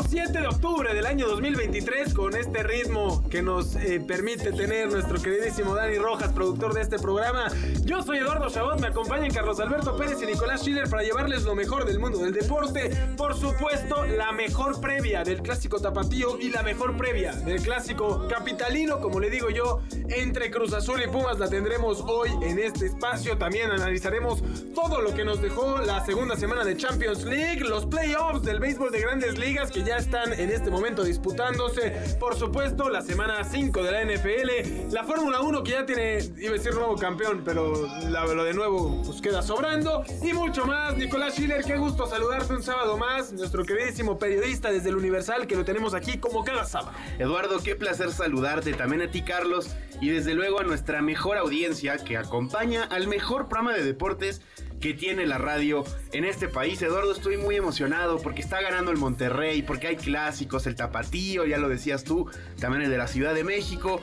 [0.00, 5.20] 7 de octubre del año 2023, con este ritmo que nos eh, permite tener nuestro
[5.20, 7.48] queridísimo Dani Rojas, productor de este programa.
[7.84, 11.54] Yo soy Eduardo Chabot, me acompañan Carlos Alberto Pérez y Nicolás Schiller para llevarles lo
[11.54, 12.90] mejor del mundo del deporte.
[13.16, 19.00] Por supuesto, la mejor previa del clásico tapatío y la mejor previa del clásico capitalino,
[19.00, 23.36] como le digo yo, entre Cruz Azul y Pumas la tendremos hoy en este espacio.
[23.36, 24.42] También analizaremos
[24.74, 28.90] todo lo que nos dejó la segunda semana de Champions League, los playoffs del béisbol
[28.90, 32.16] de grandes ligas que ya están en este momento disputándose.
[32.18, 36.50] Por supuesto, la semana 5 de la NFL, la Fórmula 1 que ya tiene, iba
[36.50, 40.04] a decir nuevo campeón, pero lo de nuevo pues queda sobrando.
[40.22, 44.90] Y mucho más, Nicolás Schiller, qué gusto saludarte un sábado más, nuestro queridísimo periodista desde
[44.90, 46.96] el Universal que lo tenemos aquí como cada sábado.
[47.18, 51.96] Eduardo, qué placer saludarte, también a ti Carlos y desde luego a nuestra mejor audiencia
[51.98, 54.42] que acompaña al mejor programa de deportes
[54.82, 56.82] que tiene la radio en este país.
[56.82, 61.56] Eduardo, estoy muy emocionado porque está ganando el Monterrey, porque hay clásicos, el Tapatío, ya
[61.56, 62.28] lo decías tú,
[62.60, 64.00] también el de la Ciudad de México.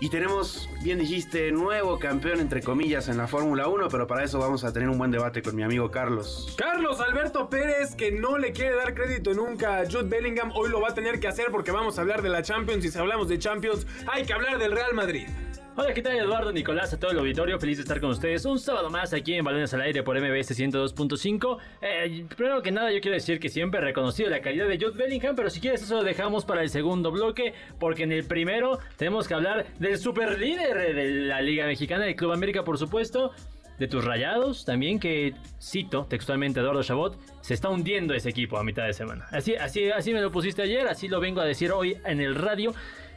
[0.00, 4.40] Y tenemos, bien dijiste, nuevo campeón entre comillas en la Fórmula 1, pero para eso
[4.40, 6.52] vamos a tener un buen debate con mi amigo Carlos.
[6.58, 10.80] Carlos Alberto Pérez, que no le quiere dar crédito nunca a Jude Bellingham, hoy lo
[10.80, 13.28] va a tener que hacer porque vamos a hablar de la Champions y si hablamos
[13.28, 15.28] de Champions hay que hablar del Real Madrid.
[15.76, 17.58] Hola, ¿qué tal Eduardo, Nicolás, a todo el auditorio?
[17.58, 20.56] Feliz de estar con ustedes un sábado más aquí en Balones al Aire por MBS
[20.56, 21.58] 102.5.
[21.82, 24.96] Eh, primero que nada, yo quiero decir que siempre he reconocido la calidad de Jude
[24.96, 28.78] Bellingham, pero si quieres eso lo dejamos para el segundo bloque, porque en el primero
[28.96, 33.32] tenemos que hablar del super líder de la Liga Mexicana, del Club América, por supuesto.
[33.76, 38.62] De tus rayados también, que cito textualmente Eduardo Chabot, se está hundiendo ese equipo a
[38.62, 39.26] mitad de semana.
[39.32, 42.36] Así, así, así me lo pusiste ayer, así lo vengo a decir hoy en el
[42.36, 42.72] radio.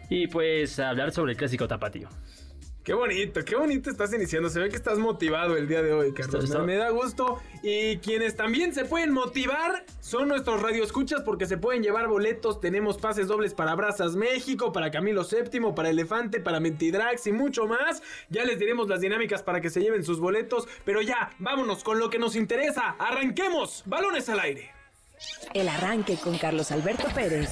[0.09, 2.09] Y pues hablar sobre el clásico tapatío.
[2.87, 4.49] Qué bonito, qué bonito estás iniciando.
[4.49, 6.35] Se ve que estás motivado el día de hoy, Carlos.
[6.45, 7.41] Está- está- Me da gusto.
[7.61, 12.61] Y quienes también se pueden motivar son nuestros radioescuchas porque se pueden llevar boletos.
[12.61, 17.67] Tenemos pases dobles para Brazas México, para Camilo VII, para Elefante, para Mentidrax y mucho
[17.67, 18.01] más.
[18.29, 20.65] Ya les diremos las dinámicas para que se lleven sus boletos.
[20.85, 22.95] Pero ya, vámonos con lo que nos interesa.
[22.99, 23.83] Arranquemos.
[23.85, 24.71] Balones al aire.
[25.53, 27.49] El arranque con Carlos Alberto Pérez.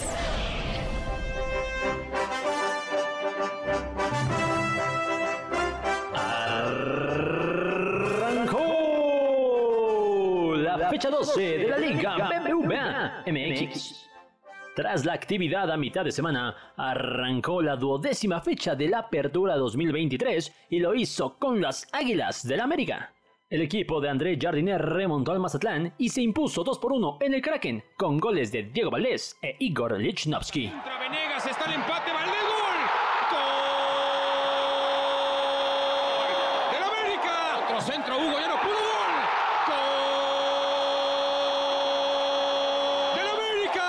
[10.96, 14.08] Fecha 12 de la Liga BBVA MX.
[14.78, 20.54] Tras la actividad a mitad de semana, arrancó la duodécima fecha de la Apertura 2023
[20.70, 23.12] y lo hizo con las Águilas del América.
[23.50, 27.34] El equipo de André Jardiner remontó al Mazatlán y se impuso 2 por 1 en
[27.34, 30.70] el Kraken con goles de Diego Valdés e Igor Lichnowsky.
[30.70, 32.80] Contra Venegas está el empate, Valdés, gol.
[33.32, 33.52] ¡Gol!
[36.72, 37.60] ¡Del América!
[37.66, 38.76] Otro centro, Hugo, ya no pudo,
[39.68, 40.16] gol.
[43.16, 43.88] ¡Del América!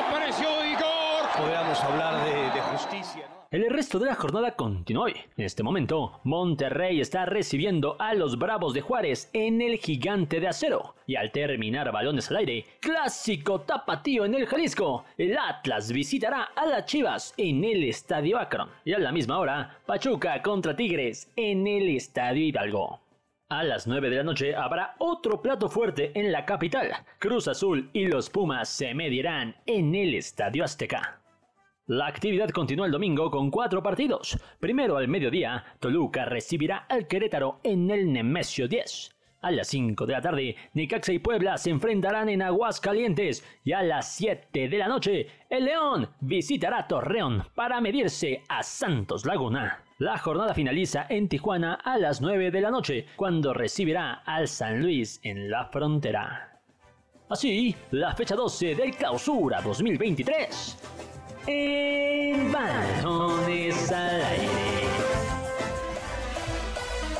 [0.00, 1.22] Apareció Igor.
[1.38, 3.38] podríamos hablar de, justicia, ¿no?
[3.50, 5.14] El resto de la jornada continúa hoy.
[5.38, 10.48] En este momento, Monterrey está recibiendo a los Bravos de Juárez en el Gigante de
[10.48, 10.96] Acero.
[11.06, 15.06] Y al terminar balones al aire, clásico tapatío en el Jalisco.
[15.16, 18.68] El Atlas visitará a las Chivas en el Estadio Akron.
[18.84, 23.00] Y a la misma hora, Pachuca contra Tigres en el Estadio Hidalgo.
[23.48, 26.92] A las 9 de la noche habrá otro plato fuerte en la capital.
[27.18, 31.18] Cruz Azul y los Pumas se medirán en el Estadio Azteca.
[31.88, 34.38] La actividad continúa el domingo con cuatro partidos.
[34.60, 39.16] Primero al mediodía, Toluca recibirá al Querétaro en el Nemesio 10.
[39.40, 43.42] A las 5 de la tarde, Necaxa y Puebla se enfrentarán en Aguascalientes.
[43.64, 49.24] Y a las 7 de la noche, el León visitará Torreón para medirse a Santos
[49.24, 49.82] Laguna.
[49.96, 54.82] La jornada finaliza en Tijuana a las 9 de la noche, cuando recibirá al San
[54.82, 56.60] Luis en la frontera.
[57.30, 60.98] Así, la fecha 12 del Clausura 2023.
[61.46, 65.07] En balones al aire.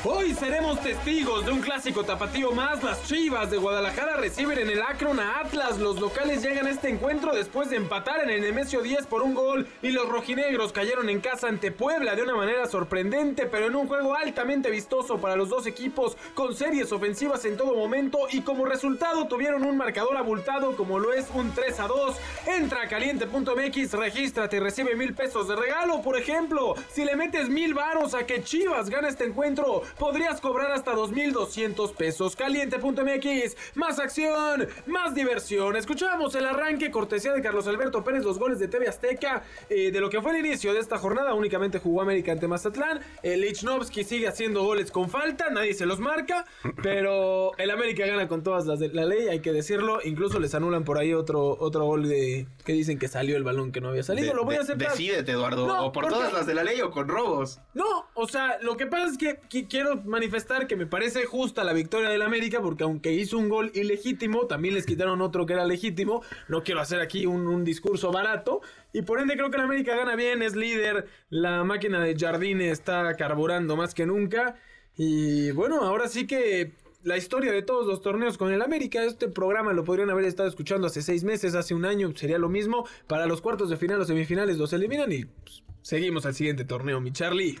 [0.05, 2.81] Hoy seremos testigos de un clásico tapatío más.
[2.81, 5.77] Las Chivas de Guadalajara reciben en el Akron a Atlas.
[5.77, 9.33] Los locales llegan a este encuentro después de empatar en el Nemesio 10 por un
[9.33, 13.75] gol y los rojinegros cayeron en casa ante Puebla de una manera sorprendente, pero en
[13.75, 18.39] un juego altamente vistoso para los dos equipos con series ofensivas en todo momento y
[18.39, 22.15] como resultado tuvieron un marcador abultado como lo es un 3 a 2.
[22.47, 26.01] Entra a caliente.mx, regístrate y recibe mil pesos de regalo.
[26.01, 30.71] Por ejemplo, si le metes mil varos a que Chivas gane este encuentro, podrías cobrar
[30.71, 32.35] hasta 2.200 pesos.
[32.35, 35.75] Caliente.mx, más acción, más diversión.
[35.75, 39.99] Escuchamos el arranque, cortesía de Carlos Alberto Pérez, los goles de TV Azteca, eh, de
[40.01, 41.33] lo que fue el inicio de esta jornada.
[41.33, 42.99] Únicamente jugó América ante Mazatlán.
[43.23, 46.45] El Lichnowsky sigue haciendo goles con falta, nadie se los marca,
[46.83, 49.99] pero el América gana con todas las de la ley, hay que decirlo.
[50.03, 53.71] Incluso les anulan por ahí otro, otro gol de que dicen que salió el balón
[53.71, 54.27] que no había salido.
[54.29, 54.91] De- lo voy a aceptar.
[54.91, 55.67] Decídete, Eduardo.
[55.67, 57.59] No, o por porque- todas las de la ley o con robos.
[57.73, 59.39] No, o sea, lo que pasa es que
[59.79, 63.71] quiero manifestar que me parece justa la victoria del América porque aunque hizo un gol
[63.73, 66.21] ilegítimo, también les quitaron otro que era legítimo.
[66.49, 68.59] No quiero hacer aquí un, discurso barato
[68.91, 72.71] y por ende creo que el América gana bien, es líder, la máquina de Jardine
[72.71, 74.55] está carburando más que nunca
[74.97, 76.73] y bueno, ahora sí que
[77.03, 79.05] la historia de todos los torneos con el América.
[79.05, 82.49] Este programa lo podrían haber estado escuchando hace seis meses, hace un año, sería lo
[82.49, 82.85] mismo.
[83.07, 86.99] Para los cuartos de final o semifinales los eliminan y pues, seguimos al siguiente torneo,
[86.99, 87.57] mi Charlie.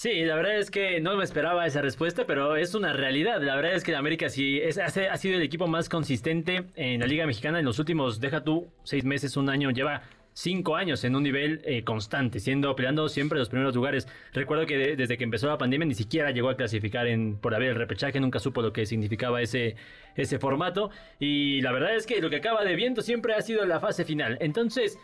[0.00, 3.42] Sí, la verdad es que no me esperaba esa respuesta, pero es una realidad.
[3.42, 7.00] La verdad es que el América sí es, ha sido el equipo más consistente en
[7.00, 10.00] la Liga Mexicana en los últimos, deja tú, seis meses, un año, lleva
[10.32, 14.08] cinco años en un nivel eh, constante, siendo peleando siempre los primeros lugares.
[14.32, 17.54] Recuerdo que de- desde que empezó la pandemia ni siquiera llegó a clasificar en por
[17.54, 19.76] haber el repechaje, nunca supo lo que significaba ese,
[20.16, 20.88] ese formato.
[21.18, 24.06] Y la verdad es que lo que acaba de viento siempre ha sido la fase
[24.06, 24.38] final.
[24.40, 24.98] Entonces,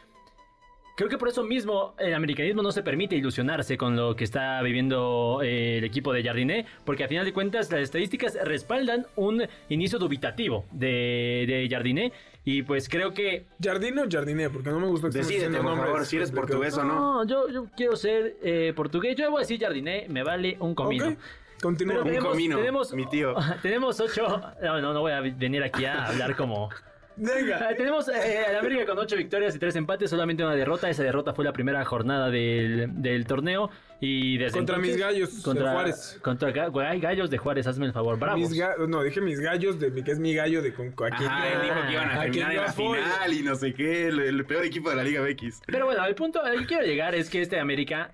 [0.96, 4.62] Creo que por eso mismo el americanismo no se permite ilusionarse con lo que está
[4.62, 9.46] viviendo eh, el equipo de Jardiné, porque a final de cuentas las estadísticas respaldan un
[9.68, 12.12] inicio dubitativo de, de Jardiné
[12.44, 13.44] y pues creo que...
[13.62, 14.48] ¿Jardine o Jardiné?
[14.48, 16.94] Porque no me gusta que Decídete, por favor, si eres portugués o no.
[16.94, 20.74] No, yo, yo quiero ser eh, portugués, yo voy a decir Jardiné, me vale un
[20.74, 21.08] comino.
[21.08, 21.18] Ok,
[21.60, 22.04] continúa.
[22.04, 23.34] Un comino, tenemos, mi tío.
[23.60, 24.40] Tenemos ocho...
[24.62, 26.70] No, no, no voy a venir aquí a hablar como...
[27.16, 27.68] Venga.
[27.70, 30.90] Ah, Tenemos eh, al América con 8 victorias y 3 empates, solamente una derrota.
[30.90, 33.70] Esa derrota fue la primera jornada del, del torneo.
[34.00, 36.18] Y desde Contra entonces- mis gallos de contra, Juárez.
[36.22, 40.04] Contra ga- ga- gallos de Juárez, hazme el favor, ga- no, dije mis gallos, de
[40.04, 42.08] que es mi gallo de con, con- a quien Ajá, yo- él dijo que iban
[42.10, 44.96] a a terminar en la final y no sé qué, el, el peor equipo de
[44.96, 45.62] la Liga MX.
[45.66, 48.10] Pero bueno, el punto al que quiero llegar es que este América,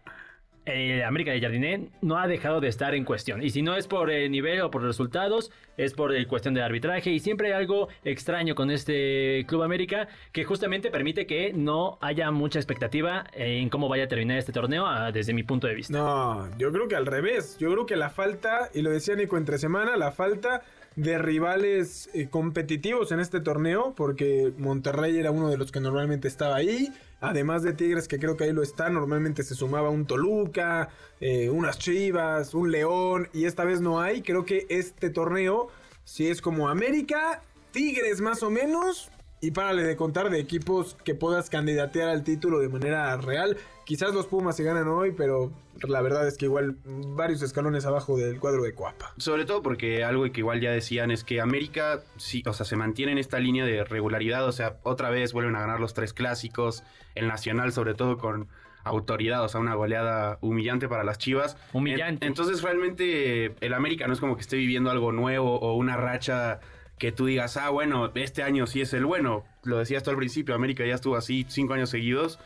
[0.64, 3.42] el América de Jardiné, no ha dejado de estar en cuestión.
[3.42, 6.62] Y si no es por el nivel o por resultados, es por el cuestión de
[6.62, 7.10] arbitraje.
[7.10, 12.30] Y siempre hay algo extraño con este Club América que justamente permite que no haya
[12.30, 15.92] mucha expectativa en cómo vaya a terminar este torneo ah, desde mi punto de vista.
[15.96, 17.56] No, yo creo que al revés.
[17.58, 20.62] Yo creo que la falta, y lo decía Nico entre semana, la falta
[20.96, 26.28] de rivales eh, competitivos en este torneo, porque Monterrey era uno de los que normalmente
[26.28, 26.88] estaba ahí.
[27.22, 30.88] Además de Tigres, que creo que ahí lo está, normalmente se sumaba un Toluca,
[31.20, 34.22] eh, unas Chivas, un León, y esta vez no hay.
[34.22, 35.69] Creo que este torneo,
[36.02, 37.40] si es como América,
[37.70, 39.08] Tigres más o menos,
[39.40, 43.56] y párale de contar de equipos que puedas candidatear al título de manera real.
[43.84, 45.52] Quizás los Pumas se ganan hoy, pero
[45.88, 49.12] la verdad es que igual varios escalones abajo del cuadro de Cuapa.
[49.19, 52.76] Sobre todo porque algo que igual ya decían es que América, sí, o sea, se
[52.76, 56.12] mantiene en esta línea de regularidad, o sea, otra vez vuelven a ganar los tres
[56.14, 56.84] clásicos,
[57.17, 58.49] el Nacional sobre todo con
[58.84, 61.56] autoridad, o sea, una goleada humillante para las Chivas.
[61.73, 62.25] Humillante.
[62.25, 65.96] En- entonces realmente el América no es como que esté viviendo algo nuevo o una
[65.96, 66.61] racha
[66.99, 69.44] que tú digas, ah, bueno, este año sí es el bueno.
[69.64, 72.38] Lo decías tú al principio, América ya estuvo así cinco años seguidos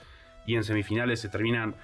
[0.47, 1.75] y en semifinales se terminan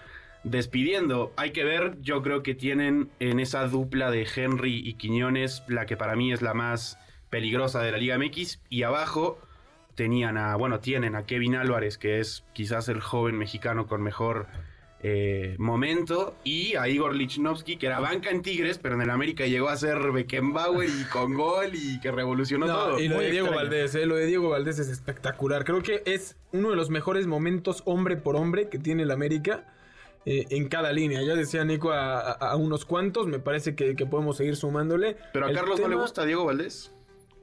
[0.45, 1.33] despidiendo.
[1.37, 5.87] Hay que ver, yo creo que tienen en esa dupla de Henry y Quiñones la
[5.87, 6.99] que para mí es la más
[7.31, 9.39] peligrosa de la Liga MX y abajo
[9.95, 14.47] tenían a, bueno, tienen a Kevin Álvarez, que es quizás el joven mexicano con mejor
[15.05, 19.47] eh, momento, y a Igor Lichnowsky, que era banca en Tigres, pero en el América
[19.47, 23.01] llegó a ser Beckenbauer y con gol y que revolucionó No, todo.
[23.01, 23.69] y lo Muy de Diego extraño.
[23.71, 25.65] Valdés, eh, lo de Diego Valdés es espectacular.
[25.65, 29.67] Creo que es uno de los mejores momentos hombre por hombre que tiene el América.
[30.25, 33.97] eh, en cada línea, ya decía Nico a, a- a unos cuantos, me parece que,
[33.97, 35.17] que podemos seguir sumándole.
[35.33, 36.93] Pero a El Carlos no le gusta Diego Valdés.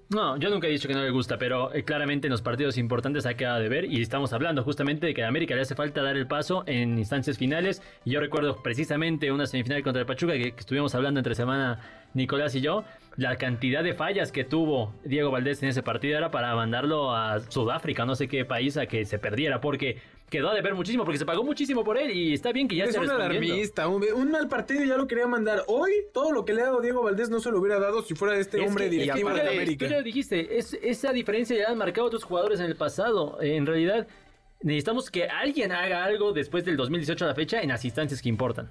[0.09, 2.79] No, yo nunca he dicho que no le gusta, pero eh, claramente en los partidos
[2.79, 5.75] importantes ha quedado de ver y estamos hablando justamente de que a América le hace
[5.75, 7.83] falta dar el paso en instancias finales.
[8.05, 11.79] Y yo recuerdo precisamente una semifinal contra el Pachuca que, que estuvimos hablando entre semana
[12.15, 12.85] Nicolás y yo.
[13.17, 17.39] La cantidad de fallas que tuvo Diego Valdés en ese partido era para mandarlo a
[17.41, 21.17] Sudáfrica, no sé qué país, a que se perdiera, porque quedó de ver muchísimo porque
[21.17, 24.31] se pagó muchísimo por él y está bien que ya Es un alarmista, un, un
[24.31, 25.63] mal partido ya lo quería mandar.
[25.67, 28.15] Hoy, todo lo que le ha dado Diego Valdés no se lo hubiera dado si
[28.15, 29.85] fuera este Es hombre que- directivo de América.
[29.85, 33.37] Tú ya lo dijiste, es, esa diferencia ya han marcado otros jugadores en el pasado.
[33.41, 34.07] En realidad,
[34.61, 38.29] necesitamos que alguien haga algo después del 2018 a la fecha en las instancias que
[38.29, 38.69] importan.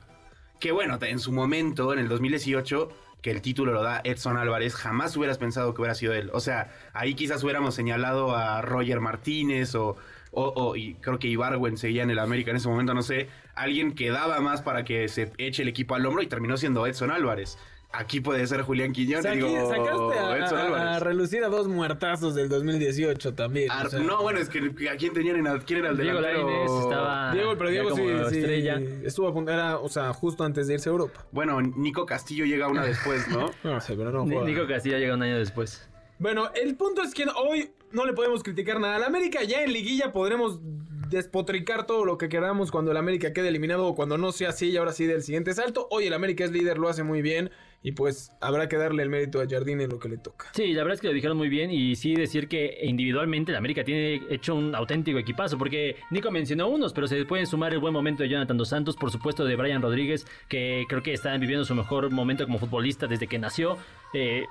[0.60, 2.88] Que bueno, en su momento, en el 2018,
[3.22, 6.30] que el título lo da Edson Álvarez, jamás hubieras pensado que hubiera sido él.
[6.32, 9.96] O sea, ahí quizás hubiéramos señalado a Roger Martínez o,
[10.32, 13.28] o, o- y creo que Ibargüen seguía en el América en ese momento, no sé,
[13.54, 16.86] alguien que daba más para que se eche el equipo al hombro y terminó siendo
[16.86, 17.58] Edson Álvarez.
[17.90, 22.50] Aquí puede ser Julián Quiñones, Saqui- digo, sacaste a, Edson relucir a dos muertazos del
[22.50, 23.70] 2018 también.
[23.70, 24.00] Ar- o sea.
[24.00, 24.58] no, bueno, es que
[24.90, 26.48] ¿a quién tenían en, quién era el Diego delantero?
[26.50, 28.78] Lainez estaba Diego, pero ya Diego sí, estrella.
[29.04, 31.24] estuvo a punto, era, o sea, justo antes de irse a Europa.
[31.32, 33.50] Bueno, Nico Castillo llega una después, ¿no?
[33.64, 34.26] No sé, pero no.
[34.44, 35.88] Nico Castilla llega un año después.
[36.18, 39.42] Bueno, el punto es que hoy no le podemos criticar nada al América.
[39.44, 40.60] Ya en liguilla podremos
[41.08, 44.70] despotricar todo lo que queramos cuando el América quede eliminado o cuando no sea así
[44.70, 45.88] y ahora sí del siguiente salto.
[45.90, 47.50] Hoy el América es líder, lo hace muy bien
[47.82, 50.46] y pues habrá que darle el mérito a Jardín en lo que le toca.
[50.52, 53.56] Sí, la verdad es que lo dijeron muy bien y sí decir que individualmente el
[53.56, 57.78] América tiene hecho un auténtico equipazo porque Nico mencionó unos, pero se pueden sumar el
[57.78, 61.36] buen momento de Jonathan Dos Santos, por supuesto de Brian Rodríguez, que creo que está
[61.36, 63.78] viviendo su mejor momento como futbolista desde que nació.
[64.12, 64.44] Eh,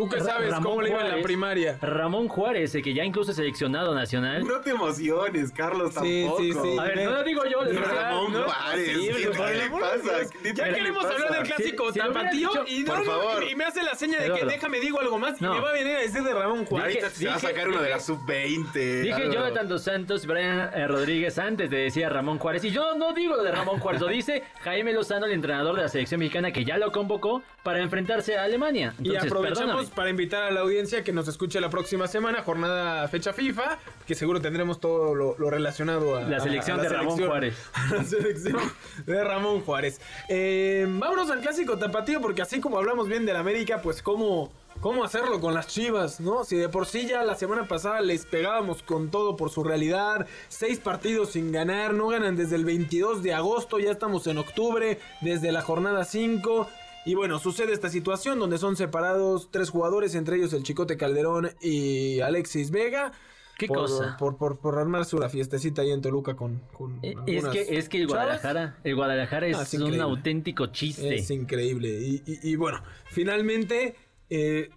[0.00, 1.24] ¿Tú qué sabes Ramón cómo le iba en la Juárez.
[1.24, 1.78] primaria?
[1.82, 4.44] Ramón Juárez, que ya incluso es seleccionado nacional.
[4.46, 6.42] No te emociones, Carlos, Sí, tampoco.
[6.42, 6.78] sí, sí.
[6.78, 9.58] A ver, no lo digo yo, les Ramón no es Juárez, posible, ¿qué por el
[9.58, 10.16] le amor de pasa?
[10.18, 10.30] Dios.
[10.42, 11.14] ¿Qué Ya le queremos pasa?
[11.16, 13.44] hablar del clásico Si- si lo hubieras tapatío dicho- y, no, Por no, favor.
[13.44, 14.46] y me hace la seña de que Eduardo.
[14.46, 15.54] déjame digo algo más y No.
[15.54, 16.96] me va a venir a decir de Ramón Y Juárez.
[16.96, 19.00] ahorita se va a dije- sacar uno de la dije- sub-20.
[19.02, 19.32] Dije algo.
[19.34, 22.64] Jonathan Dos Santos, Brian eh, Rodríguez antes de decir a Ramón Juárez.
[22.64, 25.82] Y yo no digo lo de Ramón Juárez, lo dice Jaime Lozano, el entrenador de
[25.82, 28.94] la selección mexicana, que ya lo convocó para enfrentarse a Alemania.
[28.98, 29.89] Y Entonces, aprovechamos perdóname.
[29.90, 34.14] Para invitar a la audiencia que nos escuche la próxima semana, jornada fecha FIFA, que
[34.14, 37.54] seguro tendremos todo lo, lo relacionado a La a- selección a de Ramón selección- Juárez.
[37.74, 38.60] a la selección
[39.06, 40.00] de Ramón Juárez.
[40.28, 45.04] Eh, vámonos al clásico tapatío, porque así como hablamos bien del América, pues cómo, cómo
[45.04, 46.44] hacerlo con las chivas, ¿no?
[46.44, 50.26] Si de por sí ya la semana pasada les pegábamos con todo por su realidad,
[50.48, 54.98] seis partidos sin ganar, no ganan desde el 22 de agosto, ya estamos en octubre,
[55.20, 56.68] desde la jornada 5.
[57.06, 61.50] Y bueno, sucede esta situación donde son separados tres jugadores, entre ellos el Chicote Calderón
[61.60, 63.12] y Alexis Vega.
[63.58, 64.16] ¿Qué por, cosa?
[64.18, 67.88] Por, por, por armarse una fiestecita ahí en Toluca con, con Eh, Es que, es
[67.90, 68.24] que el chavas.
[68.42, 71.14] Guadalajara, el Guadalajara es, Ah, es un auténtico chiste.
[71.14, 71.88] Es increíble.
[71.90, 73.96] Y, y- y bueno, finalmente
[74.30, 74.70] eh,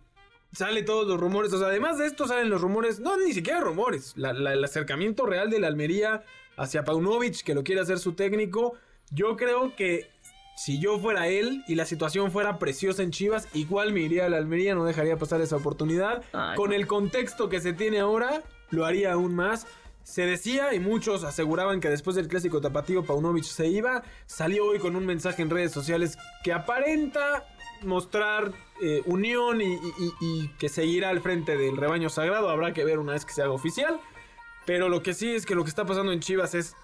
[0.52, 1.54] sale todos los rumores.
[1.54, 4.14] O sea, además de esto salen los rumores, no, ni siquiera rumores.
[4.18, 6.24] La- la- el acercamiento real de la Almería
[6.58, 8.74] hacia Paunovic, que lo quiere hacer su técnico.
[9.12, 10.10] Yo creo que
[10.56, 14.30] si yo fuera él y la situación fuera preciosa en Chivas, igual me iría a
[14.30, 16.24] la Almería, no dejaría pasar esa oportunidad.
[16.34, 16.76] Ay, Con no.
[16.76, 19.66] el contexto que se tiene ahora, lo haría aún más.
[20.04, 24.04] Se decía y muchos aseguraban que después del clásico tapatío Paunovic se iba.
[24.26, 27.46] Salió hoy con un mensaje en redes sociales que aparenta
[27.84, 32.50] mostrar eh, unión y, y- y- y que seguirá al frente del rebaño sagrado.
[32.50, 34.00] Habrá que ver una vez que se haga oficial.
[34.66, 36.76] Pero lo que sí es que lo que está pasando en Chivas es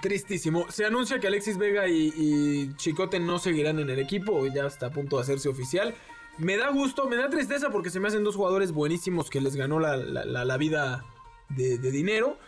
[0.00, 0.66] tristísimo.
[0.70, 4.46] Se anuncia que Alexis Vega y, Chicote no seguirán en el equipo.
[4.46, 5.94] Ya está a punto de hacerse oficial.
[6.38, 9.56] Me da gusto, me da tristeza porque se me hacen dos jugadores buenísimos que les
[9.56, 11.04] ganó la, la- vida
[11.48, 12.38] de dinero.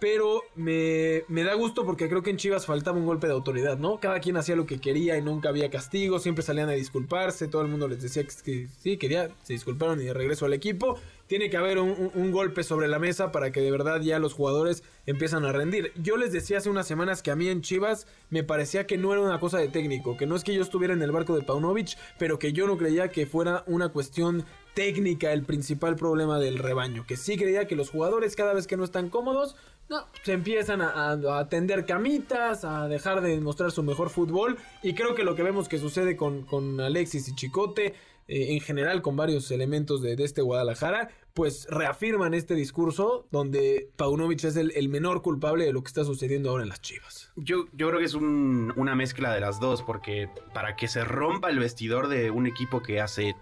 [0.00, 3.78] Pero me, me da gusto porque creo que en Chivas faltaba un golpe de autoridad,
[3.78, 3.98] ¿no?
[3.98, 7.62] Cada quien hacía lo que quería y nunca había castigo, siempre salían a disculparse, todo
[7.62, 10.98] el mundo les decía que, sí, quería, se disculparon y de regreso al equipo.
[11.26, 14.18] Tiene que haber un, un- un golpe sobre la mesa para que de verdad ya
[14.18, 15.92] los jugadores empiezan a rendir.
[15.96, 19.12] Yo les decía hace unas semanas que a mí en Chivas me parecía que no
[19.12, 21.42] era una cosa de técnico, que no es que yo estuviera en el barco de
[21.44, 26.56] Paunovic, pero que yo no creía que fuera una cuestión técnica el principal problema del
[26.58, 29.56] rebaño, que sí creía que los jugadores cada vez que no están cómodos,
[29.88, 31.48] no, se empiezan a, a-
[31.86, 35.78] camitas, a dejar de mostrar su mejor fútbol y creo que lo que vemos que
[35.78, 37.94] sucede con, con Alexis y Chicote,
[38.30, 43.90] eh, en general con varios elementos de, de este Guadalajara, pues reafirman este discurso donde
[43.96, 47.30] Paunovic es el, el menor culpable de lo que está sucediendo ahora en las Chivas.
[47.36, 51.04] Yo, yo creo que es un- una mezcla de las dos, porque para que se
[51.04, 53.34] rompa el vestidor de un equipo que hace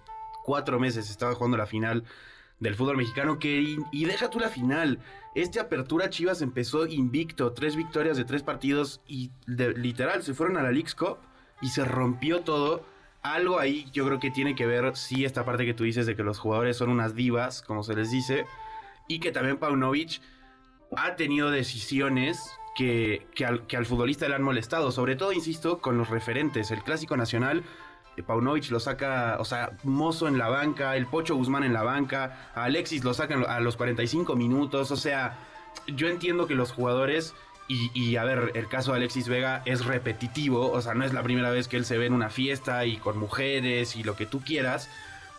[0.45, 2.05] cuatro meses estaba jugando la final
[2.61, 4.99] del fútbol mexicano, que y, y deja tú la final.
[5.35, 10.63] Esta apertura Chivas empezó invicto, tres victorias de tres partidos y literal se fueron a
[10.63, 11.19] la Leagues Cup
[11.61, 12.85] y se rompió todo.
[13.23, 16.17] Algo ahí yo creo que tiene que ver, sí, esta parte que tú dices de
[16.17, 18.47] que los jugadores son unas divas, como se les dice,
[19.09, 20.21] y que también Paunovic
[20.97, 24.93] ha tenido decisiones que, que al, que al futbolista le han molestado.
[24.93, 26.71] Sobre todo, insisto, con los referentes.
[26.71, 27.65] El Clásico Nacional,
[28.23, 32.51] Paunovic lo saca, o sea, Mozo en la banca, el Pocho Guzmán en la banca,
[32.55, 34.91] Alexis lo sacan a los 45 minutos.
[34.91, 35.39] O sea,
[35.87, 37.35] yo entiendo que los jugadores
[37.69, 41.25] Y, a ver, el caso de Alexis Vega es repetitivo, o sea, no es la
[41.25, 44.25] primera vez que él se ve en una fiesta y con mujeres y lo que
[44.25, 44.89] tú quieras,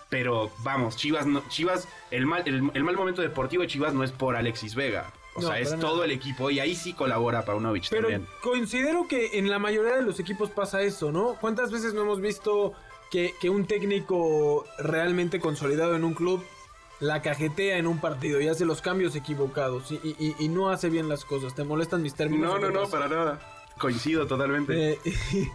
[0.09, 4.11] pero vamos, Chivas, no, Chivas el, mal, el mal momento deportivo de Chivas no es
[4.11, 6.05] por Alexis Vega, o No, sea, es todo nada.
[6.05, 8.27] el equipo y ahí sí colabora Paunovic Pero también.
[8.41, 11.35] considero que en la mayoría de los equipos pasa eso, ¿no?
[11.39, 12.73] ¿Cuántas veces no hemos visto
[13.11, 16.43] que, que un técnico realmente consolidado en un club
[16.99, 20.69] la cajetea en un partido y hace los cambios equivocados y, y- y- y no
[20.69, 21.53] hace bien las cosas?
[21.53, 22.49] ¿Te molestan mis términos?
[22.51, 22.91] No, no, no, pasa?
[22.91, 23.39] para nada.
[23.77, 24.93] Coincido totalmente.
[24.93, 24.99] Eh,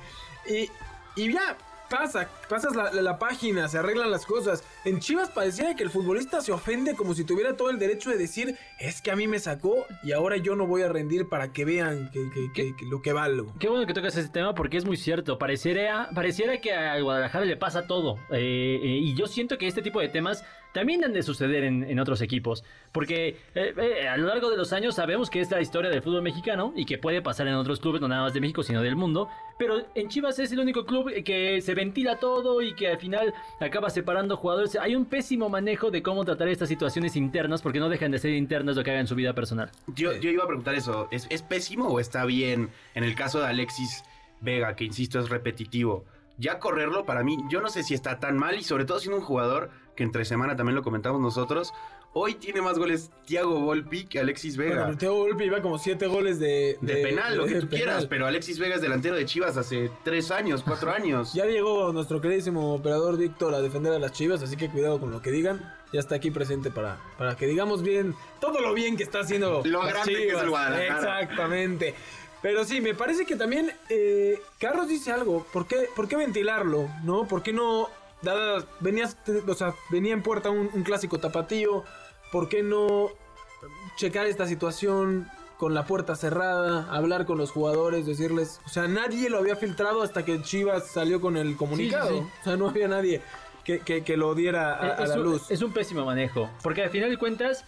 [1.16, 1.56] y, y ya
[1.96, 4.64] pasa, pasas la, la- la página, se arreglan las cosas.
[4.84, 8.16] En Chivas pareciera que el futbolista se ofende como si tuviera todo el derecho de
[8.16, 11.52] decir, es que a mí me sacó y ahora yo no voy a rendir para
[11.52, 13.52] que vean que, que- que- que lo que valgo.
[13.60, 15.38] Qué bueno que tocas ese tema porque es muy cierto.
[15.38, 18.16] Pareciera, pareciera que a Guadalajara le pasa todo.
[18.30, 21.84] Eh, eh, y yo siento que este tipo de temas también han de suceder en,
[21.84, 22.64] en otros equipos.
[22.92, 26.02] Porque eh, eh, a lo largo de los años sabemos que es la historia del
[26.02, 28.82] fútbol mexicano y que puede pasar en otros clubes, no nada más de México, sino
[28.82, 29.28] del mundo.
[29.58, 33.32] Pero en Chivas es el único club que se ventila todo y que al final
[33.60, 34.76] acaba separando jugadores.
[34.76, 38.32] Hay un pésimo manejo de cómo tratar estas situaciones internas porque no dejan de ser
[38.32, 39.70] internas lo que hagan en su vida personal.
[39.94, 43.40] Yo, yo iba a preguntar eso, ¿es, ¿es pésimo o está bien en el caso
[43.40, 44.04] de Alexis
[44.40, 46.04] Vega, que insisto es repetitivo?
[46.38, 49.18] Ya correrlo para mí, yo no sé si está tan mal y sobre todo siendo
[49.18, 51.72] un jugador que entre semana también lo comentamos nosotros,
[52.14, 54.82] hoy tiene más goles Thiago Volpi que Alexis Vega.
[54.82, 57.68] Bueno, Teo Volpi iba como siete goles de, de, penal, lo que tú penal.
[57.70, 61.34] quieras, pero Alexis Vega es delantero de Chivas hace tres años, cuatro años.
[61.34, 65.10] Ya llegó nuestro queridísimo operador Víctor a defender a las chivas, así que cuidado con
[65.10, 65.60] lo que digan.
[65.92, 69.60] Ya está aquí presente para, para que digamos bien todo lo bien que está haciendo
[69.66, 71.20] Lo las grande que es el Guadalajara.
[71.20, 71.94] Exactamente.
[72.40, 75.46] Pero sí, me parece que también eh, Carlos dice algo.
[75.52, 76.88] ¿Por qué, ¿Por qué ventilarlo?
[77.04, 77.28] ¿No?
[77.28, 77.88] ¿Por qué no?
[78.22, 79.16] Dadas, venías,
[79.48, 81.84] o sea, venía en puerta un, un clásico tapatío.
[82.30, 83.10] ¿Por qué no
[83.96, 89.30] checar esta situación con la puerta cerrada, hablar con los jugadores, decirles, o sea, nadie
[89.30, 92.08] lo había filtrado hasta que Chivas salió con el comunicado.
[92.08, 92.30] Sí, sí, sí.
[92.40, 93.22] O sea, no había nadie
[93.62, 95.48] que, que- que lo diera a, a es, la un, luz.
[95.52, 96.50] es un pésimo manejo.
[96.64, 97.64] Porque al final de cuentas,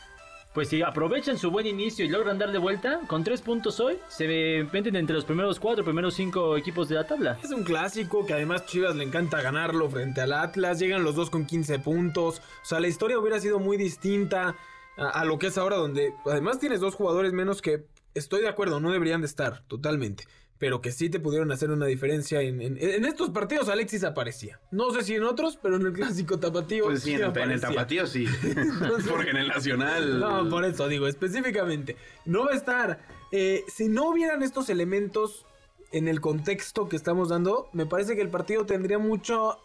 [0.55, 3.99] pues si aprovechan su buen inicio y logran dar de vuelta, con tres puntos hoy,
[4.09, 7.37] se meten entre los primeros cuatro, primeros cinco equipos de la tabla.
[7.43, 10.79] Es un clásico que además Chivas le encanta ganarlo frente al Atlas.
[10.79, 12.41] Llegan los dos con 15 puntos.
[12.63, 14.55] O sea, la historia hubiera sido muy distinta
[14.97, 18.49] a, a lo que es ahora, donde además tienes dos jugadores menos que estoy de
[18.49, 20.25] acuerdo, no deberían de estar totalmente.
[20.65, 23.69] Pero que sí te pudieron hacer una diferencia en, en- en estos partidos.
[23.69, 24.59] Alexis aparecía.
[24.71, 26.85] No sé si en otros, pero en el clásico tapatío.
[26.85, 28.25] Pues sí, en el, en el tapatío sí.
[29.11, 30.19] Porque en el nacional.
[30.21, 31.99] No, por eso digo, específicamente.
[32.25, 32.99] No va a estar.
[33.31, 35.45] Eh, si no hubieran estos elementos
[35.93, 39.59] en el contexto que estamos dando, me parece que el partido tendría mucho.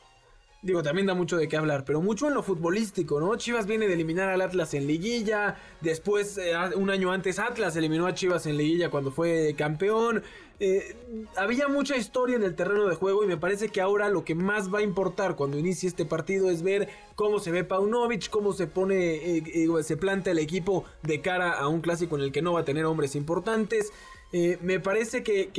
[0.61, 3.37] Digo, también da mucho de qué hablar, pero mucho en lo futbolístico, ¿no?
[3.37, 8.05] Chivas viene de eliminar al Atlas en liguilla, después, eh, un año antes, Atlas eliminó
[8.07, 10.21] a Chivas en liguilla cuando fue campeón.
[10.61, 10.95] Eh,
[11.37, 14.35] había mucha historia en el terreno de juego y me parece que ahora lo que
[14.35, 18.51] más va a importar cuando inicie este partido es ver cómo se ve Paunovic, cómo
[18.51, 22.31] se pone, eh, eh, se planta el equipo de cara a un clásico en el
[22.31, 23.93] que no va a tener hombres importantes.
[24.31, 25.49] Eh, me parece que,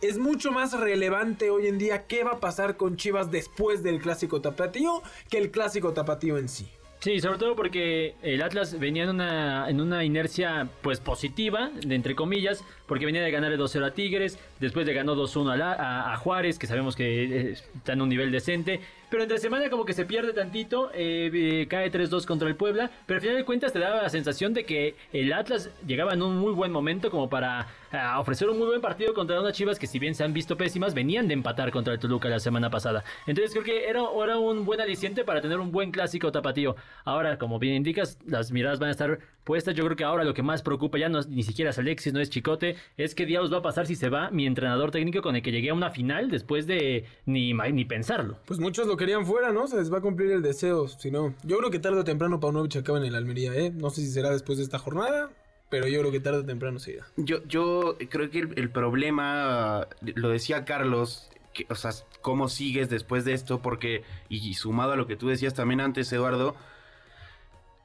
[0.00, 4.00] es mucho más relevante hoy en día qué va a pasar con Chivas después del
[4.00, 6.68] clásico tapatío que el clásico tapatío en sí.
[7.04, 11.94] Sí, sobre todo porque el Atlas venía en una, en una inercia pues positiva, de
[11.94, 16.14] entre comillas, porque venía de ganarle 2-0 a Tigres, después le ganó 2-1 a, a-
[16.14, 18.80] a Juárez, que sabemos que eh, está en un nivel decente,
[19.14, 22.90] pero entre semana como que se pierde tantito, eh, eh, cae 3-2 contra el Puebla,
[23.06, 26.20] pero al final de cuentas te daba la sensación de que el Atlas llegaba en
[26.20, 29.78] un muy buen momento como para ah, ofrecer un muy buen partido contra unas Chivas
[29.78, 32.70] que si bien se han visto pésimas, venían de empatar contra el Toluca la semana
[32.70, 33.04] pasada.
[33.28, 36.74] Entonces creo que era, era un buen aliciente para tener un buen clásico tapatío.
[37.04, 39.74] Ahora, como bien indicas, las miradas van a estar puestas.
[39.74, 42.12] Yo creo que ahora lo que más preocupa ya no es, ni siquiera es Alexis,
[42.12, 45.22] no es Chicote, es qué diablos va a pasar si se va mi entrenador técnico
[45.22, 48.38] con el que llegué a una final después de ni, ni pensarlo.
[48.46, 49.66] Pues muchos lo querían fuera, ¿no?
[49.66, 51.34] Se les va a cumplir el deseo, si no.
[51.44, 53.70] Yo creo que tarde o temprano Paunovic acaba en el Almería, ¿eh?
[53.70, 55.30] No sé si será después de esta jornada,
[55.68, 57.06] pero yo creo que tarde o temprano se irá.
[57.16, 61.90] Yo, yo creo que el, el problema, lo decía Carlos, que, o sea,
[62.22, 65.80] cómo sigues después de esto, porque, y, y sumado a lo que tú decías también
[65.80, 66.56] antes, Eduardo,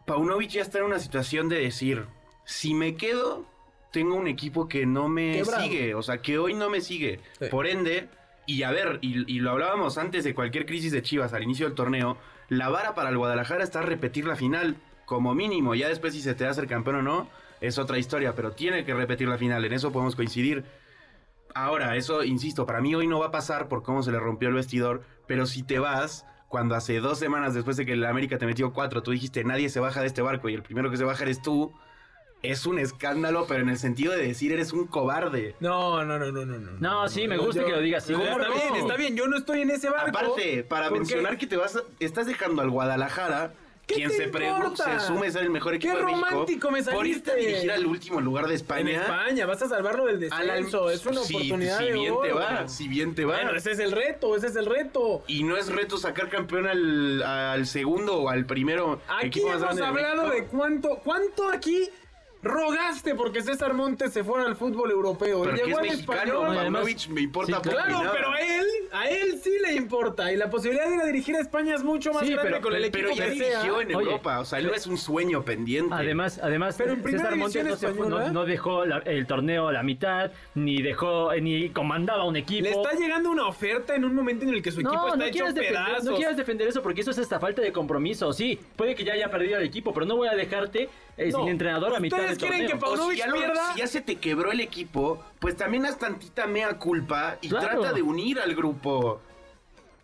[0.09, 2.05] Paunovic ya está en una situación de decir,
[2.43, 3.45] si me quedo,
[3.91, 5.63] tengo un equipo que no me Quebrado.
[5.63, 7.19] sigue, o sea, que hoy no me sigue.
[7.39, 7.45] Sí.
[7.51, 8.09] Por ende,
[8.47, 11.67] y a ver, y, y lo hablábamos antes de cualquier crisis de Chivas al inicio
[11.67, 12.17] del torneo,
[12.47, 16.33] la vara para el Guadalajara está repetir la final, como mínimo, ya después si se
[16.33, 17.29] te hace el campeón o no,
[17.61, 20.65] es otra historia, pero tiene que repetir la final, en eso podemos coincidir.
[21.53, 24.49] Ahora, eso, insisto, para mí hoy no va a pasar por cómo se le rompió
[24.49, 28.37] el vestidor, pero si te vas, cuando hace dos semanas después de que el América
[28.37, 30.97] te metió cuatro, tú dijiste nadie se baja de este barco y el primero que
[30.97, 31.73] se baja eres tú,
[32.41, 35.55] es un escándalo, pero en el sentido de decir eres un cobarde.
[35.59, 36.57] No, no, no, no, no.
[36.57, 38.13] No, No, sí, me gusta que lo digas así.
[38.13, 39.15] Está bien, está bien.
[39.15, 40.09] Yo no estoy en ese barco.
[40.17, 43.53] Aparte, para mencionar que te vas, a- estás dejando al Guadalajara.
[43.89, 44.99] ¿Qué Quien se, pre- importa?
[44.99, 46.27] se sume a ser el mejor Qué equipo de México.
[46.29, 47.35] romántico me Por irte a saliste.
[47.53, 49.01] dirigir al último lugar de En España.
[49.01, 50.91] España, vas a salvarlo del descenso.
[50.91, 53.35] Es una oportunidad si, de bien te va, si bien te va.
[53.35, 55.23] Bueno, ese es el reto, ese es el reto.
[55.27, 59.63] Y no es reto sacar campeón al, al segundo o al primero Aquí equipo hemos
[59.81, 60.47] hablado de México.
[60.51, 61.89] cuánto, cuánto aquí
[62.41, 65.41] rogaste porque César Montes se fuera al fútbol europeo.
[65.43, 66.57] Pero que Llegó es al mexicano, español.
[66.57, 68.11] además- me importa Sí, Claro, nada.
[68.13, 70.31] pero a él, a él sí le importa.
[70.31, 72.61] Y la posibilidad de ir a dirigir a España es mucho más Sí, grande pero-
[72.63, 73.49] con el Pero equipo ya que sea.
[73.61, 75.93] dirigió en Oye, Europa, o sea, no es un sueño pendiente.
[75.93, 78.27] Además, además Pero en César Montes no, se fue- española.
[78.27, 82.37] no- no dejó la- el torneo a la mitad, ni dejó, eh, ni comandaba un
[82.37, 82.63] equipo.
[82.63, 85.17] Le está llegando una oferta en un momento en el que su equipo No, está
[85.17, 86.05] no hecho defender, pedazos.
[86.05, 88.31] no quieras defender eso porque eso es esta falta de compromiso.
[88.33, 91.39] Sí, puede que ya haya perdido el equipo, pero no voy a dejarte eh, No.
[91.39, 92.79] sin entrenador a mitad del ¿Ustedes quieren torneo.
[92.79, 93.73] que Paunovic si pierda?
[93.73, 97.81] si ya se te quebró el equipo, pues también haz tantita mea culpa y Claro.
[97.81, 99.21] trata de unir al grupo.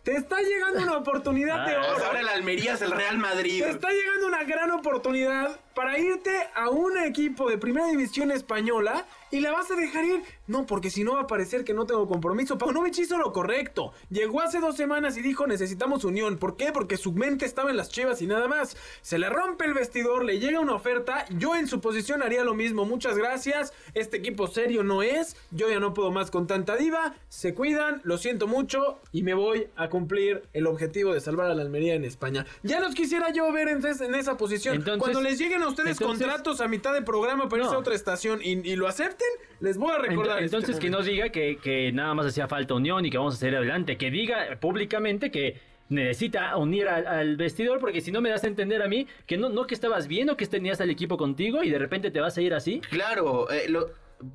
[0.02, 2.04] Te está llegando una oportunidad de Ah, O oro.
[2.06, 3.62] ahora el Almería es el Real Madrid.
[3.64, 9.06] Te está llegando una gran oportunidad para irte a un equipo de primera división española
[9.30, 10.22] y la vas a dejar ir.
[10.46, 12.56] No, porque si no va a parecer que no tengo compromiso.
[12.56, 13.92] Paunovic hizo lo correcto.
[14.08, 16.38] Llegó hace dos semanas y dijo necesitamos unión.
[16.38, 16.72] ¿Por qué?
[16.72, 18.76] Porque su mente estaba en las chivas y nada más.
[19.02, 21.26] Se le rompe el vestidor, le llega una oferta.
[21.36, 22.86] Yo en su posición haría lo mismo.
[22.86, 23.74] Muchas gracias.
[23.92, 25.36] Este equipo serio no es.
[25.50, 27.14] Yo ya no puedo más con tanta diva.
[27.28, 31.54] Se cuidan, lo siento mucho y me voy a cumplir el objetivo de salvar a
[31.54, 32.46] la Almería en España.
[32.62, 34.76] Ya los quisiera yo ver en, en esa posición.
[34.76, 37.78] Entonces- Cuando les lleguen a ustedes entonces- contratos a mitad de programa para irse No.
[37.78, 39.28] a otra estación y, y lo acepten,
[39.60, 40.42] les voy a Ent- recordar.
[40.42, 43.34] este Entonces que no diga que, que nada más hacía falta unión y que vamos
[43.34, 43.96] a seguir adelante.
[43.96, 48.48] Que diga públicamente que necesita unir al, al vestidor porque si no me das a
[48.48, 51.62] entender a mí que no, no que estabas bien o que tenías al equipo contigo
[51.62, 52.80] y de repente te vas a ir así.
[52.90, 53.90] Claro, eh, lo,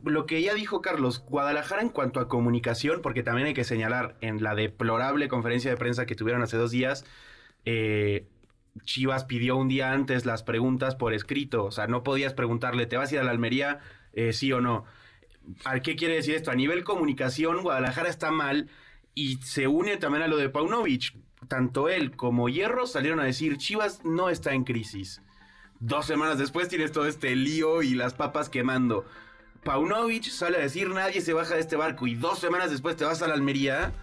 [0.06, 4.16] lo que ya dijo Carlos, Guadalajara en cuanto a comunicación, porque también hay que señalar
[4.22, 7.04] en la deplorable conferencia de prensa que tuvieron hace dos días,
[7.66, 8.26] eh,
[8.84, 12.98] Chivas pidió un día antes las preguntas por escrito, o sea, no podías preguntarle, ¿te
[12.98, 13.80] vas a ir a la Almería?
[14.14, 14.86] Eh, sí o no.
[15.66, 16.52] ¿A qué quiere decir esto?
[16.52, 18.70] A nivel comunicación, Guadalajara está mal
[19.14, 21.16] y se une también a lo de Paunovic.
[21.48, 25.22] Tanto él como Hierro salieron a decir, Chivas no está en crisis.
[25.80, 29.06] Dos semanas después tienes todo este lío y las papas quemando.
[29.64, 33.06] Paunovic sale a decir nadie se baja de este barco y dos semanas después te
[33.06, 33.94] vas a la Almería.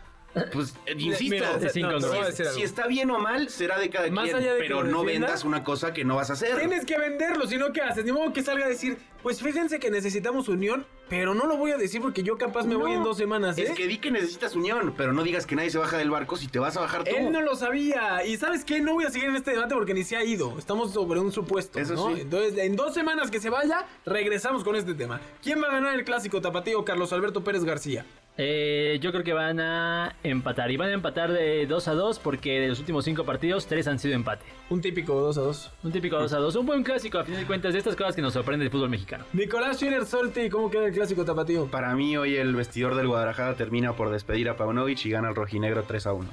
[0.52, 4.24] Pues, eh, insisto, Mira, es no, si, está bien o mal, será de cada Más
[4.24, 6.58] quien, allá de que pero no defienda, vendas una cosa que no vas a hacer.
[6.58, 8.04] Tienes que venderlo, si no, ¿qué haces?
[8.04, 11.72] Ni modo que salga a decir, pues fíjense que necesitamos unión, pero no lo voy
[11.72, 13.64] a decir porque yo capaz me voy en dos semanas, ¿eh?
[13.64, 16.36] Es que di que necesitas unión, pero no digas que nadie se baja del barco
[16.36, 17.16] si te vas a bajar tú.
[17.16, 18.24] Él no lo sabía.
[18.24, 18.80] Y ¿sabes qué?
[18.80, 20.58] No voy a seguir en este debate porque ni se ha ido.
[20.58, 21.78] Estamos sobre un supuesto.
[21.78, 22.14] Eso ¿no?
[22.14, 22.22] sí.
[22.22, 25.20] Entonces, en dos semanas que se vaya, regresamos con este tema.
[25.42, 26.84] ¿Quién va a ganar el clásico tapatío?
[26.84, 28.04] Carlos Alberto Pérez García.
[28.40, 32.20] Eh, yo creo que van a empatar y van a empatar de 2 a 2
[32.20, 34.44] porque de los últimos 5 partidos 3 han sido empate.
[34.70, 35.72] Un típico 2 a 2.
[35.82, 38.14] Un típico 2 a 2, un buen clásico a fin de cuentas de estas cosas
[38.14, 39.24] que nos sorprende el fútbol mexicano.
[39.32, 41.66] Nicolás Schiller Solti, ¿cómo queda el clásico tapatío?
[41.66, 45.34] Para mí hoy el vestidor del Guadalajara termina por despedir a Paunovic y gana el
[45.34, 46.28] rojinegro 3 a 1.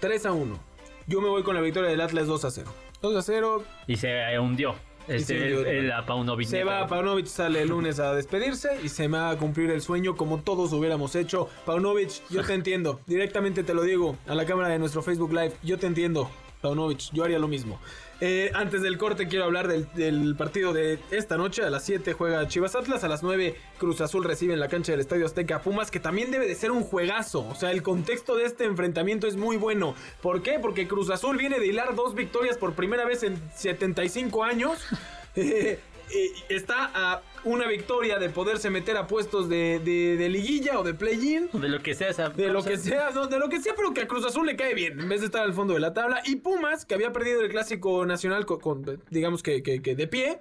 [0.00, 0.58] 3 a 1.
[1.06, 2.68] Yo me voy con la victoria del Atlas 2 a 0.
[3.00, 3.64] 2 a 0.
[3.86, 4.74] Y se hundió.
[5.08, 6.48] Este, el, el a Paunovic.
[6.48, 10.16] Se va, Paunovic sale el lunes a despedirse y se va a cumplir el sueño
[10.16, 11.48] como todos hubiéramos hecho.
[11.66, 13.00] Paunovic, yo te entiendo.
[13.06, 15.52] Directamente te lo digo a la cámara de nuestro Facebook Live.
[15.62, 16.30] Yo te entiendo,
[16.64, 17.10] Paunovic.
[17.12, 17.78] Yo haría lo mismo.
[18.20, 21.62] Eh, antes del corte quiero hablar del, partido de esta noche.
[21.62, 23.04] A las 7 juega Chivas Atlas.
[23.04, 26.30] A las 9 Cruz Azul recibe en la cancha del Estadio Azteca Pumas, que también
[26.30, 27.46] debe de ser un juegazo.
[27.46, 29.94] O sea, el contexto de este enfrentamiento es muy bueno.
[30.22, 30.58] ¿Por qué?
[30.58, 34.78] Porque Cruz Azul viene de hilar dos victorias por primera vez en 75 años.
[35.36, 35.80] Eh,
[36.14, 40.82] eh, está a una victoria de poderse meter a puestos de, de- de liguilla o
[40.82, 41.48] de play-in.
[41.52, 43.92] De lo que sea esa De lo que sea, no, de lo que sea, pero
[43.92, 45.92] que a Cruz Azul le cae bien, en vez de estar al fondo de la
[45.92, 46.22] tabla.
[46.24, 50.06] Y Pumas, que había perdido el clásico nacional con, con, digamos que, que- que de
[50.06, 50.40] pie,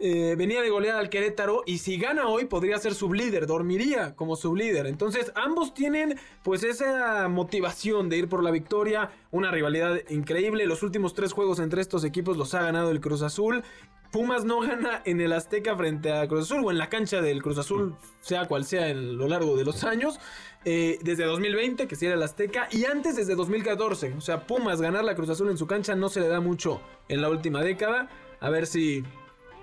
[0.00, 1.64] eh, venía de golear al Querétaro.
[1.66, 4.86] Y si gana hoy, podría ser sublíder, dormiría como sublíder.
[4.86, 9.10] Entonces, ambos tienen pues esa motivación de ir por la victoria.
[9.32, 10.66] Una rivalidad increíble.
[10.66, 13.64] Los últimos tres juegos entre estos equipos los ha ganado el Cruz Azul.
[14.10, 17.42] Pumas no gana en el Azteca frente a Cruz Azul o en la cancha del
[17.42, 20.18] Cruz Azul, sea cual sea en lo largo de los años,
[20.64, 24.14] eh, desde 2020, que sí era el Azteca, y antes desde 2014.
[24.16, 26.80] O sea, Pumas ganar la Cruz Azul en su cancha no se le da mucho
[27.08, 28.08] en la última década.
[28.40, 29.04] A ver si,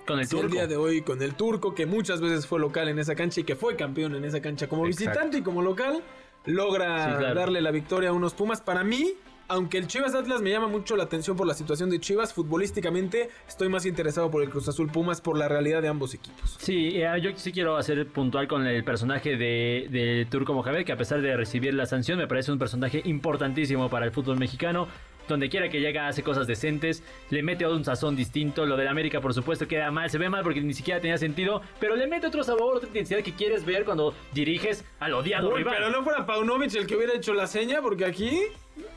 [0.06, 0.56] Con el si el turco.
[0.56, 3.44] día de hoy con el turco, que muchas veces fue local en esa cancha y
[3.46, 5.10] que fue campeón en esa cancha como Exacto.
[5.10, 6.04] visitante y como local,
[6.46, 7.36] logra Sí, claro.
[7.40, 8.62] darle la victoria a unos Pumas.
[8.62, 9.14] Para mí,
[9.48, 13.30] aunque el Chivas Atlas me llama mucho la atención por la situación de Chivas, futbolísticamente
[13.48, 16.58] estoy más interesado por el Cruz Azul Pumas por la realidad de ambos equipos.
[16.60, 20.92] Sí, eh, yo sí quiero hacer puntual con el personaje de, de Turco Mohamed, que
[20.92, 24.88] a pesar de recibir la sanción, me parece un personaje importantísimo para el fútbol mexicano
[25.28, 29.22] donde quiera que llega hace cosas decentes, le mete un sazón distinto, lo del América
[29.22, 32.28] por supuesto queda mal, se ve mal porque ni siquiera tenía sentido, pero le mete
[32.28, 35.76] otro sabor, otra intensidad que quieres ver cuando diriges al odiado Uy, rival.
[35.78, 38.42] pero no fuera Paunovic el que hubiera hecho la seña, porque aquí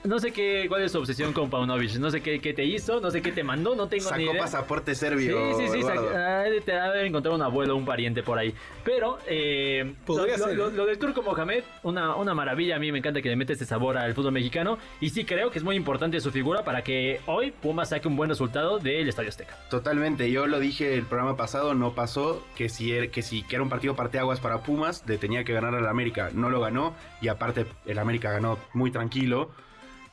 [0.04, 3.00] No sé qué, cuál es su obsesión con Paunovic, no sé qué, qué te hizo,
[3.00, 4.42] no sé qué te mandó, no tengo ni Sacó idea.
[4.42, 5.56] pasaporte Sí, serbio.
[5.58, 8.54] sí, sí, sac- ah, te ha de encontrar un abuelo un pariente por ahí.
[8.84, 10.72] Pero eh, lo, Podría lo- ser, lo- ¿eh?
[10.72, 12.76] lo del turco Mohamed, una, una maravilla.
[12.76, 14.78] A mí me encanta que le mete este sabor al fútbol mexicano.
[15.00, 18.16] Y sí creo que es muy importante su figura para que hoy Pumas saque un
[18.16, 19.56] buen resultado del Estadio Azteca.
[19.68, 23.56] Totalmente, yo lo dije el programa pasado, no pasó, que si, er- que si que
[23.56, 26.94] era un partido parteaguas para Pumas, le tenía que ganar al América, no lo ganó,
[27.20, 29.50] y aparte el América ganó muy tranquilo,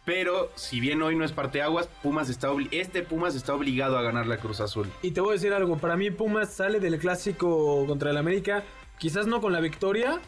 [0.05, 4.01] pero si bien hoy no es parteaguas, Pumas está obli- este Pumas está obligado a
[4.03, 4.87] ganar la Cruz Azul.
[5.01, 8.63] Y te voy a decir algo, para mí Pumas sale del clásico contra el América,
[8.99, 10.19] quizás no con la victoria,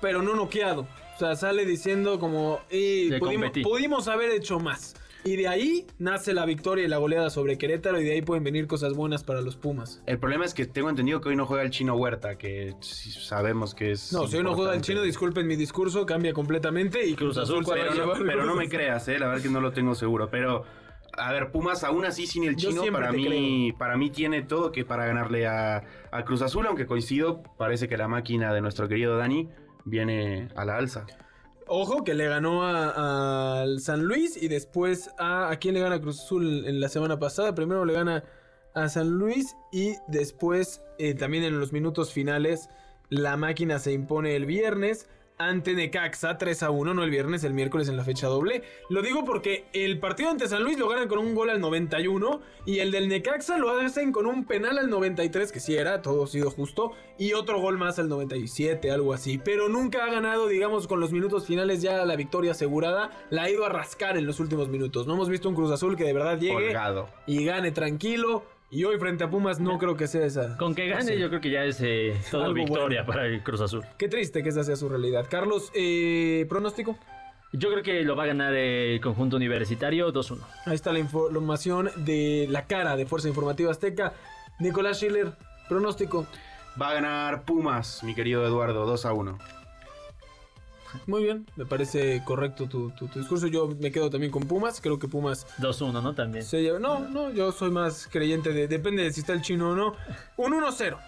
[0.00, 0.86] pero no noqueado.
[1.14, 3.62] O sea, sale diciendo como, "Eh, Le pudimos, competí".
[3.62, 4.94] pudimos haber hecho más.
[5.24, 8.44] Y de ahí nace la victoria y la goleada sobre Querétaro y de ahí pueden
[8.44, 10.02] venir cosas buenas para los Pumas.
[10.04, 13.74] El problema es que tengo entendido que hoy no juega el chino Huerta, que sabemos
[13.74, 14.12] que es...
[14.12, 17.64] No, si hoy no juega el chino, disculpen mi discurso, cambia completamente y Cruz Azul
[17.66, 20.28] Pero no, pero no me creas, eh, la verdad que no lo tengo seguro.
[20.30, 20.64] Pero,
[21.16, 24.84] a ver, Pumas aún así sin el chino, para mí, para mí tiene todo que
[24.84, 29.16] para ganarle a, a Cruz Azul, aunque coincido, parece que la máquina de nuestro querido
[29.16, 29.48] Dani
[29.86, 31.06] viene a la alza.
[31.66, 35.50] Ojo que le ganó al San Luis y después a...
[35.50, 37.54] ¿A quién le gana Cruz Azul en la semana pasada?
[37.54, 38.24] Primero le gana
[38.74, 42.68] a San Luis y después eh, también en los minutos finales
[43.08, 45.06] la máquina se impone el viernes
[45.38, 48.62] ante Necaxa 3 a 1, no el viernes, el miércoles en la fecha doble.
[48.88, 52.40] Lo digo porque el partido ante San Luis lo ganan con un gol al 91
[52.66, 56.24] y el del Necaxa lo hacen con un penal al 93, que sí era, todo
[56.24, 59.38] ha sido justo, y otro gol más al 97, algo así.
[59.38, 63.50] Pero nunca ha ganado, digamos, con los minutos finales ya la victoria asegurada, la ha
[63.50, 65.06] ido a rascar en los últimos minutos.
[65.06, 67.08] No hemos visto un Cruz Azul que de verdad llegue Holgado.
[67.26, 68.44] y gane tranquilo.
[68.70, 70.56] Y hoy frente a Pumas no creo que sea esa.
[70.56, 73.06] Con que gane, yo creo que ya es eh, toda Algo victoria bueno.
[73.20, 73.84] para el Cruz Azul.
[73.96, 75.26] Qué triste que esa sea su realidad.
[75.30, 76.98] Carlos, eh, pronóstico.
[77.52, 80.38] Yo creo que lo va a ganar el conjunto universitario 2-1.
[80.66, 84.12] Ahí está la información de la cara de Fuerza Informativa Azteca.
[84.58, 85.34] Nicolás Schiller,
[85.68, 86.26] pronóstico.
[86.80, 89.38] Va a ganar Pumas, mi querido Eduardo, 2 a 1.
[91.06, 93.46] Muy bien, me parece correcto tu, tu- tu discurso.
[93.46, 94.80] Yo me quedo también con Pumas.
[94.80, 96.14] Creo que Pumas 2-1, ¿no?
[96.14, 96.44] También.
[96.44, 96.78] se lleva.
[96.78, 98.68] No, no, yo soy más creyente de.
[98.68, 99.94] Depende de si está el chino o no.
[100.36, 100.98] Un 1-0.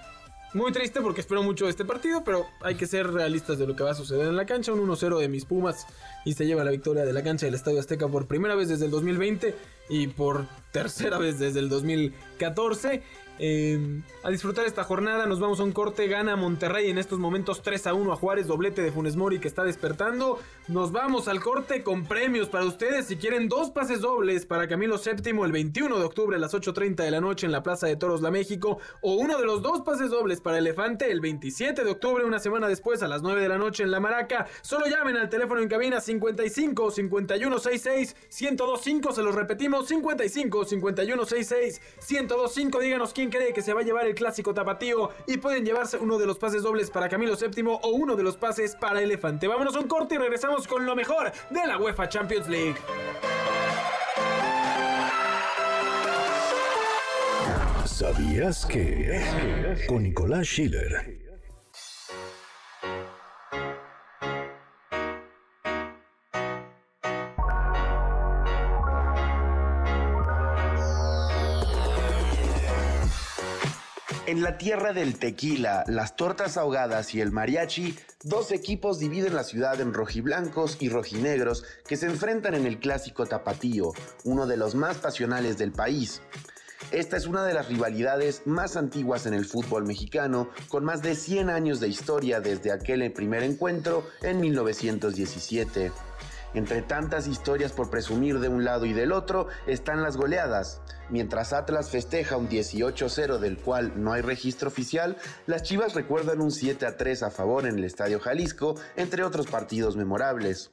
[0.55, 3.77] Muy triste porque espero mucho de este partido, pero hay que ser realistas de lo
[3.77, 4.72] que va a suceder en la cancha.
[4.72, 5.87] Un 1-0 de mis Pumas
[6.25, 8.87] y se lleva la victoria de la cancha del Estadio Azteca por primera vez desde
[8.87, 9.55] el 2020
[9.90, 13.03] y por tercera vez desde el 2014.
[13.38, 16.09] Eh, a disfrutar esta jornada, nos vamos a un corte.
[16.09, 19.49] Gana Monterrey en estos momentos 3 a 1 a Juárez, doblete de Funes Mori que
[19.49, 20.38] está despertando.
[20.68, 23.07] Nos vamos al corte con premios para ustedes.
[23.07, 26.96] Si quieren dos pases dobles para Camilo VII el 21 de octubre a las 8.30
[26.96, 29.83] de la noche en la Plaza de Toros La México, o uno de los dos
[29.83, 33.49] pases dobles para Elefante el 27 de octubre, una semana después a las 9 de
[33.49, 39.12] la noche en La Maraca, solo llamen al teléfono en cabina 55 51 66 1025.
[39.12, 42.81] Se los repetimos: 55 51 66 1025.
[42.81, 46.18] Díganos quién cree que se va a llevar el clásico tapatío y pueden llevarse uno
[46.18, 49.48] de los pases dobles para Camilo VII o uno de los pases para Elefante.
[49.48, 52.76] Vámonos a un corte y regresamos con lo mejor de la UEFA Champions League.
[57.84, 59.22] ¿Sabías que?
[59.88, 61.15] Con Nicolás Schiller.
[74.37, 79.44] En la tierra del tequila, las tortas ahogadas y el mariachi, dos equipos dividen la
[79.44, 83.94] ciudad en rojiblancos y rojinegros que se enfrentan en el clásico tapatío,
[84.25, 86.20] uno de los más pasionales del país.
[86.90, 91.14] Esta es una de las rivalidades más antiguas en el fútbol mexicano, con más de
[91.14, 95.92] 100 años de historia desde aquel primer encuentro en 1917.
[96.54, 100.80] Entre tantas historias por presumir de un lado y del otro están las goleadas.
[101.11, 106.50] Mientras Atlas festeja un 18-0 del cual no hay registro oficial, las Chivas recuerdan un
[106.50, 110.70] 7-3 a favor en el Estadio Jalisco, entre otros partidos memorables.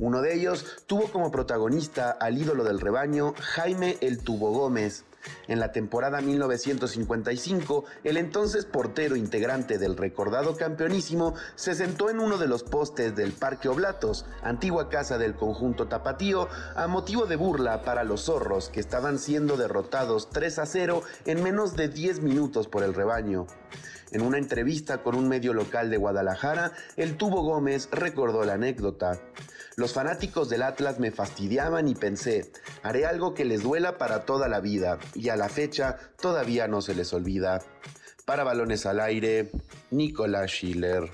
[0.00, 5.04] Uno de ellos tuvo como protagonista al ídolo del rebaño, Jaime El Tubo Gómez.
[5.46, 12.38] En la temporada 1955, el entonces portero integrante del recordado campeonísimo se sentó en uno
[12.38, 17.82] de los postes del Parque Oblatos, antigua casa del conjunto tapatío, a motivo de burla
[17.82, 22.68] para los zorros que estaban siendo derrotados 3 a 0 en menos de 10 minutos
[22.68, 23.46] por el rebaño.
[24.10, 29.20] En una entrevista con un medio local de Guadalajara, el Tubo Gómez recordó la anécdota.
[29.76, 32.50] Los fanáticos del Atlas me fastidiaban y pensé,
[32.82, 36.82] haré algo que les duela para toda la vida, y a la fecha todavía no
[36.82, 37.60] se les olvida.
[38.24, 39.50] Para balones al aire,
[39.90, 41.10] Nicolás Schiller.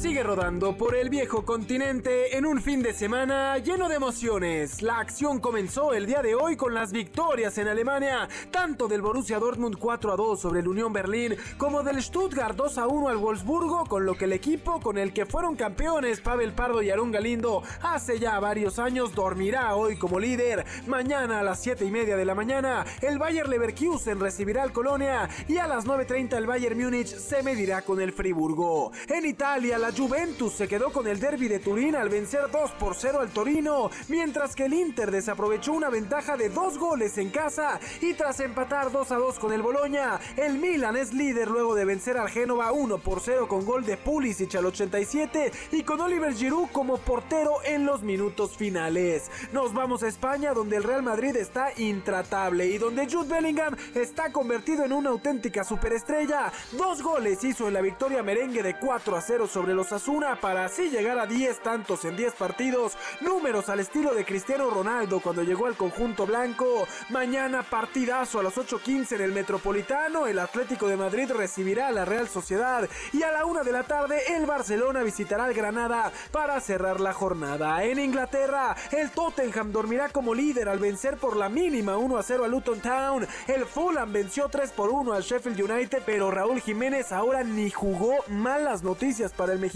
[0.02, 4.82] Sigue rodando por el viejo continente en un fin de semana lleno de emociones.
[4.82, 9.38] La acción comenzó el día de hoy con las victorias en Alemania, tanto del Borussia
[9.38, 13.18] Dortmund 4 a 2 sobre el Unión Berlín como del Stuttgart 2 a 1 al
[13.18, 17.12] Wolfsburgo, con lo que el equipo con el que fueron campeones Pavel Pardo y Arun
[17.12, 20.66] Galindo hace ya varios años dormirá hoy como líder.
[20.88, 25.30] Mañana a las 7 y media de la mañana el Bayer Leverkusen recibirá al Colonia
[25.48, 28.92] y a las 9.30 el Bayern Múnich se medirá con el Friburgo.
[29.08, 32.96] En Italia, la Juventus se quedó con el derby de Turín al vencer 2 por
[32.96, 37.80] 0 al Torino, mientras que el Inter desaprovechó una ventaja de dos goles en casa
[38.02, 41.86] y tras empatar 2 a 2 con el Boloña, el Milan es líder luego de
[41.86, 46.34] vencer al Génova 1 por 0 con gol de Pulisic al 87 y con Oliver
[46.34, 49.30] Giroud como portero en los minutos finales.
[49.52, 54.32] Nos vamos a España donde el Real Madrid está intratable y donde Jude Bellingham está
[54.32, 56.52] convertido en una auténtica superestrella.
[56.74, 60.66] Dos goles hizo en la victoria merengue de 4 a 0 sobre los Asuna para
[60.66, 65.42] así llegar a 10 tantos en 10 partidos, números al estilo de Cristiano Ronaldo cuando
[65.42, 66.88] llegó al conjunto blanco.
[67.10, 72.06] Mañana partidazo a las 8.15 en el Metropolitano, el Atlético de Madrid recibirá a la
[72.06, 76.60] Real Sociedad y a la 1 de la tarde el Barcelona visitará al Granada para
[76.62, 77.84] cerrar la jornada.
[77.84, 82.46] En Inglaterra, el Tottenham dormirá como líder al vencer por la mínima 1 a 0
[82.46, 83.28] a Luton Town.
[83.48, 88.18] El Fulham venció 3 por 1 al Sheffield United, pero Raúl Jiménez ahora ni jugó
[88.28, 89.71] malas noticias para el mexicano.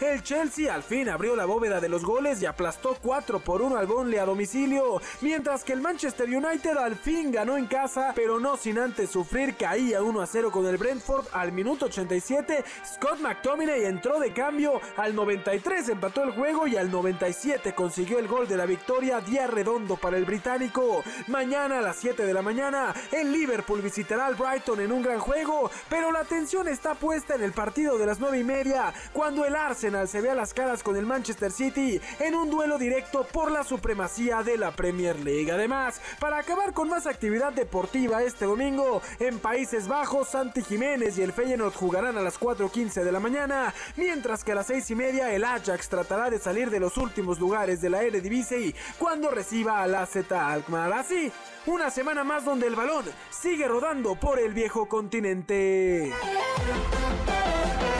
[0.00, 3.76] El Chelsea al fin abrió la bóveda de los goles y aplastó 4 por 1
[3.76, 8.40] al Burnley a domicilio, mientras que el Manchester United al fin ganó en casa, pero
[8.40, 12.64] no sin antes sufrir, caía 1 a 0 con el Brentford al minuto 87.
[12.84, 18.26] Scott McTominay entró de cambio, al 93 empató el juego y al 97 consiguió el
[18.26, 21.02] gol de la victoria, día redondo para el británico.
[21.28, 25.18] Mañana a las 7 de la mañana, el Liverpool visitará al Brighton en un gran
[25.18, 29.44] juego, pero la atención está puesta en el partido de las 9 y media, cuando
[29.44, 33.26] el Arsenal se ve a las caras con el Manchester City en un duelo directo
[33.32, 35.50] por la supremacía de la Premier League.
[35.50, 41.22] Además, para acabar con más actividad deportiva este domingo, en Países Bajos, Santi Jiménez y
[41.22, 44.94] el Feyenoord jugarán a las 4.15 de la mañana, mientras que a las 6 y
[44.94, 49.82] media el Ajax tratará de salir de los últimos lugares de la Eredivisie cuando reciba
[49.82, 50.92] a la Z Alkmaar.
[50.92, 51.32] Así,
[51.66, 56.12] una semana más donde el balón sigue rodando por el viejo continente.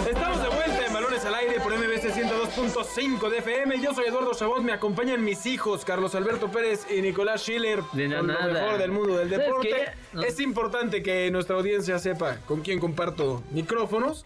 [0.09, 0.54] Estamos de
[1.27, 3.81] al Aire por MBC 102.5 de FM.
[3.81, 8.09] Yo soy Eduardo Chabot, me acompañan mis hijos, Carlos Alberto Pérez y Nicolás Schiller, De
[8.09, 8.23] nada.
[8.23, 9.85] lo mejor del mundo del ¿Sabes deporte.
[10.13, 10.23] No.
[10.23, 14.25] Es importante que nuestra audiencia sepa con quién comparto micrófonos.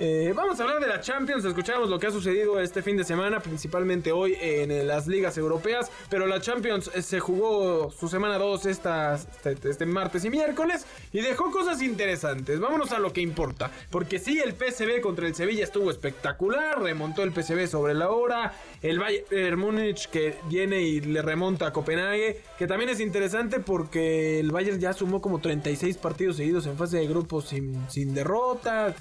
[0.00, 3.02] Eh, vamos a hablar de la Champions, escuchamos lo que ha sucedido este fin de
[3.02, 8.06] semana, principalmente hoy en eh, las ligas europeas, pero la Champions eh, se jugó su
[8.06, 12.60] semana 2 esta, este, este martes y miércoles y dejó cosas interesantes.
[12.60, 17.24] Vámonos a lo que importa, porque sí, el PSV contra el Sevilla estuvo espectacular, remontó
[17.24, 22.40] el PSV sobre la hora, el Bayern Múnich que viene y le remonta a Copenhague,
[22.56, 26.98] que también es interesante porque el Bayern ya sumó como 36 partidos seguidos en fase
[26.98, 28.94] de grupos sin, sin derrotas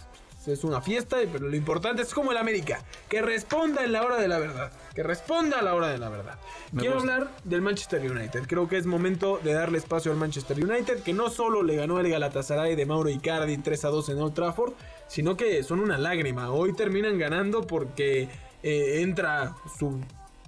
[0.48, 4.18] es una fiesta, pero lo importante es como el América, que responda en la hora
[4.18, 6.40] de la verdad, que responda a la hora de la verdad.
[6.72, 7.14] Me Quiero gusta.
[7.14, 11.14] hablar del Manchester United, creo que es momento de darle espacio al Manchester United, que
[11.14, 14.74] no solo le ganó el Galatasaray de Mauro Icardi 3 a 2 en Old Trafford,
[15.08, 16.52] sino que son una lágrima.
[16.52, 18.30] Hoy terminan ganando porque
[18.64, 20.00] eh, entra su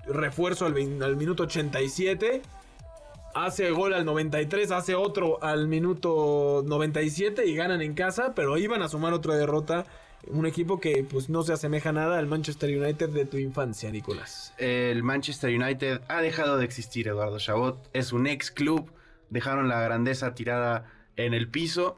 [0.07, 2.41] refuerzo al, al minuto 87
[3.33, 8.81] hace gol al 93, hace otro al minuto 97 y ganan en casa, pero iban
[8.81, 9.85] a sumar otra derrota
[10.27, 14.53] un equipo que pues no se asemeja nada al Manchester United de tu infancia, Nicolás.
[14.57, 17.89] El Manchester United ha dejado de existir, Eduardo Chabot.
[17.93, 18.91] Es un ex club.
[19.29, 21.97] Dejaron la grandeza tirada en el piso.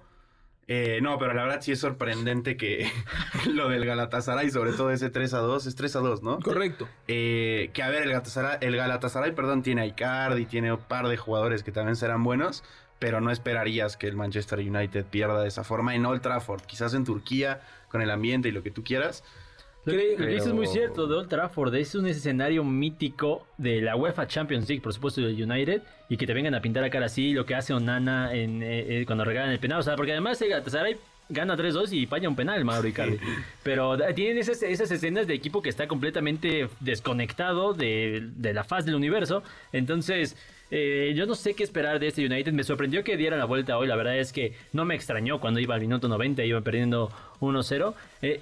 [0.73, 2.89] Eh, no, pero la verdad sí es sorprendente que
[3.53, 6.39] lo del Galatasaray, sobre todo ese 3 a 2, es 3 a 2, ¿no?
[6.39, 6.87] Correcto.
[7.09, 11.09] Eh, que a ver, el Galatasaray, el Galatasaray, perdón, tiene a Icardi, tiene un par
[11.09, 12.63] de jugadores que también serán buenos,
[12.99, 16.93] pero no esperarías que el Manchester United pierda de esa forma en Old Trafford, quizás
[16.93, 17.59] en Turquía,
[17.89, 19.25] con el ambiente y lo que tú quieras.
[19.85, 23.95] Lo que dices es muy cierto, de Old Trafford es un escenario mítico de la
[23.95, 27.07] UEFA Champions League, por supuesto, del United, y que te vengan a pintar a cara
[27.07, 30.11] así, lo que hace Onana en, eh, eh, cuando regalan el penal, o sea, porque
[30.11, 30.97] además el Galatasaray
[31.29, 33.17] gana 3-2 y falla un penal, Mauro Icardi.
[33.63, 38.85] Pero tienen esas, esas, escenas de equipo que está completamente desconectado de, de la faz
[38.85, 39.41] del universo,
[39.73, 40.35] entonces...
[40.73, 42.53] Eh, yo no sé qué esperar de este United.
[42.53, 43.87] Me sorprendió que diera la vuelta hoy.
[43.87, 47.11] La verdad es que no me extrañó cuando iba al minuto 90, iba perdiendo
[47.41, 47.93] 1-0.
[48.21, 48.41] Eh,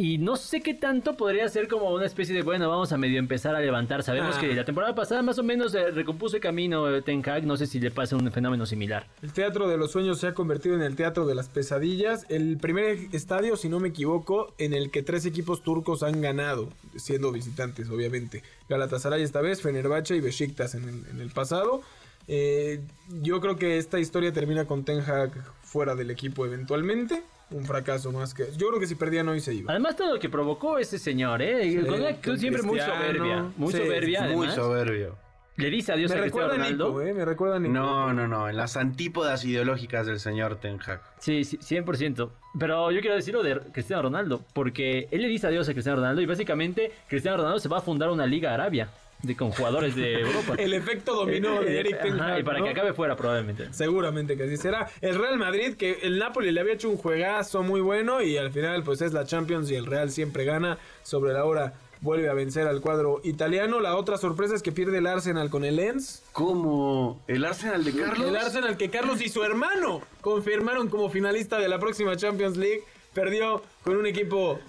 [0.00, 3.18] y no sé qué tanto podría ser como una especie de, bueno, vamos a medio
[3.18, 4.04] empezar a levantar.
[4.04, 4.40] Sabemos Ah.
[4.40, 7.44] que la temporada pasada más o menos eh, recompuso el camino eh, Ten Hag.
[7.44, 9.08] No sé si le pasa un fenómeno similar.
[9.22, 12.58] El Teatro de los Sueños se ha convertido en el Teatro de las Pesadillas, el
[12.58, 17.32] primer estadio, si no me equivoco, en el que tres equipos turcos han ganado, siendo
[17.32, 18.44] visitantes, obviamente.
[18.68, 21.82] Galatasaray esta vez, Fenerbahce y Besiktas en el, en el pasado.
[22.28, 22.80] Eh,
[23.22, 25.32] yo creo que esta historia termina con Ten Hag
[25.62, 27.22] fuera del equipo eventualmente.
[27.50, 28.46] Un fracaso más que...
[28.56, 29.70] Yo creo que si perdían hoy se iba.
[29.70, 31.62] Además, todo lo que provocó ese señor, ¿eh?
[31.62, 33.50] Sí, con una actitud siempre muy soberbia.
[33.56, 35.16] Muy Sí, soberbia, Muy soberbio.
[35.56, 36.88] Le dice adiós Me a Cristiano recuerda Ronaldo.
[36.88, 37.14] Nico, ¿eh?
[37.14, 37.74] Me recuerda a Nico.
[37.74, 41.02] No, no, no, en las antípodas ideológicas del señor Ten Hag.
[41.18, 42.30] Sí, sí, 100%.
[42.60, 46.20] Pero yo quiero decirlo de Cristiano Ronaldo, porque él le dice adiós a Cristiano Ronaldo
[46.22, 48.88] y básicamente Cristiano Ronaldo se va a fundar una liga Arabia
[49.22, 50.54] de, con jugadores de Europa.
[50.58, 52.64] El efecto dominó de Eric Ten Hag, y para ¿no?
[52.64, 53.72] que acabe fuera probablemente.
[53.72, 54.90] Seguramente que así será.
[55.00, 58.52] El Real Madrid, que el Napoli le había hecho un juegazo muy bueno y al
[58.52, 60.78] final pues es la Champions y el Real siempre gana.
[61.02, 63.80] Sobre la hora vuelve a vencer al cuadro italiano.
[63.80, 66.22] La otra sorpresa es que pierde el Arsenal con el Lens.
[66.32, 67.20] ¿Cómo?
[67.26, 68.28] ¿El Arsenal de Carlos?
[68.28, 72.82] El Arsenal que Carlos y su hermano confirmaron como finalista de la próxima Champions League.
[73.14, 74.60] Perdió con un equipo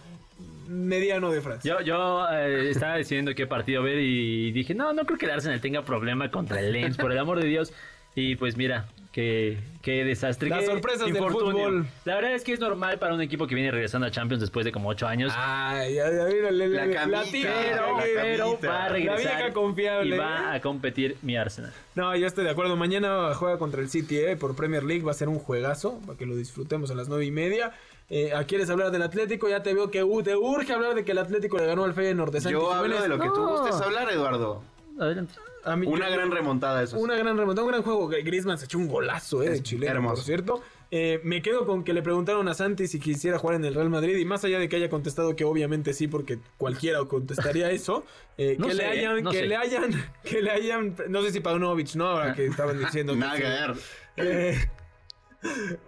[0.70, 1.78] mediano de Francia.
[1.80, 5.32] Yo, yo eh, estaba decidiendo qué partido ver y dije, no, no creo que el
[5.32, 7.74] Arsenal tenga problema contra el Lens, por el amor de Dios.
[8.16, 10.50] Y pues mira, qué, qué desastre.
[10.50, 11.86] Las qué sorpresas del fútbol.
[12.06, 14.66] La verdad es que es normal para un equipo que viene regresando a Champions después
[14.66, 15.32] de como ocho años.
[15.38, 18.68] Ay, ya, ya, mira, le- La camita, pero, la pero camita.
[18.68, 20.58] va a La regresar vieja confiable, y va ¿eh?
[20.58, 21.72] a competir mi Arsenal.
[21.96, 22.76] No, yo estoy de acuerdo.
[22.76, 25.04] Mañana juega contra el City eh, por Premier League.
[25.04, 27.72] Va a ser un juegazo para que lo disfrutemos a las nueve y media.
[28.10, 29.48] Eh, ¿a ¿Quieres hablar del Atlético?
[29.50, 31.94] Ya te veo que uh, te urge hablar de que el Atlético le ganó al
[31.94, 33.04] Feyenoord de Santi Yo hablo Jiménez.
[33.04, 34.64] de lo que tú gustes hablar, Eduardo.
[35.00, 35.34] Adelante.
[35.64, 36.98] A mí- Una yo- gran remontada, eso.
[36.98, 37.04] sí.
[37.04, 38.08] Una gran remontada, un gran juego.
[38.08, 40.16] Griezmann se echó un golazo eh, de Es Chile, hermoso.
[40.16, 40.62] por cierto.
[40.92, 43.90] Eh, me quedo con que le preguntaron a Santi si quisiera jugar en el Real
[43.92, 44.18] Madrid.
[44.18, 48.06] Y más allá de que haya contestado que obviamente sí, porque cualquiera contestaría eso.
[48.40, 49.46] eh, No que, le sé, hayan, no que sé.
[49.46, 49.92] le hayan,
[50.24, 52.08] que le hayan, no sé si Paunovic, ¿no?
[52.08, 53.42] Ahora que estaban diciendo que Nada sí.
[53.44, 53.74] que ver.
[54.18, 54.70] Eh,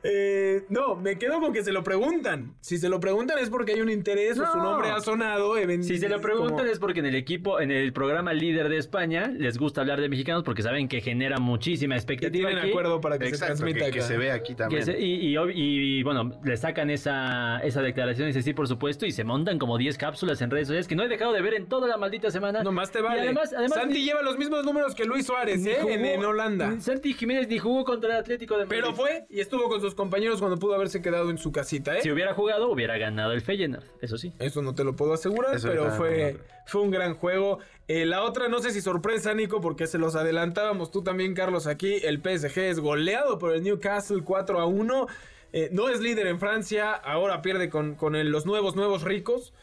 [0.04, 2.56] eh, no, me quedo con que se lo preguntan.
[2.62, 4.64] Si se lo preguntan es porque hay un interés o su No.
[4.64, 5.58] nombre ha sonado.
[5.58, 8.70] even- Si se lo preguntan como- es porque en el equipo, en el programa líder
[8.70, 12.48] de España, les gusta hablar de mexicanos porque saben que genera muchísima que expectativa.
[12.50, 12.70] tienen aquí.
[12.72, 14.86] acuerdo para que Exacto, se que, transmita que se ve aquí también.
[14.86, 19.06] se- y, y y, bueno, le sacan esa, esa declaración y dice sí, por supuesto,
[19.06, 21.54] y se montan como 10 cápsulas en redes sociales que no he dejado de ver
[21.56, 22.64] en toda la maldita semana.
[22.64, 23.22] No más te Y vale.
[23.22, 25.78] además, además Santi ni- lleva los mismos números que Luis Suárez, ¿eh?
[25.82, 26.80] jugó- En, en Holanda.
[26.80, 28.80] Santi Jiménez ni jugó contra el Atlético de Madrid.
[28.82, 32.02] Pero fue y estuvo con sus compañeros cuando pudo haberse quedado en su casita, ¿eh?
[32.02, 34.34] Si hubiera jugado, hubiera ganado el Feyenoord, eso sí.
[34.40, 37.60] Eso no te lo puedo asegurar, Eso pero fue, fue un gran juego.
[37.88, 41.68] Eh, la otra, no sé si sorpresa, Nico, porque se los adelantábamos tú también, Carlos,
[41.68, 41.96] aquí.
[42.04, 45.08] El PSG es goleado por el Newcastle 4 a 1.
[45.54, 49.54] Eh, no es líder en Francia, ahora pierde con, con el- los nuevos, nuevos ricos.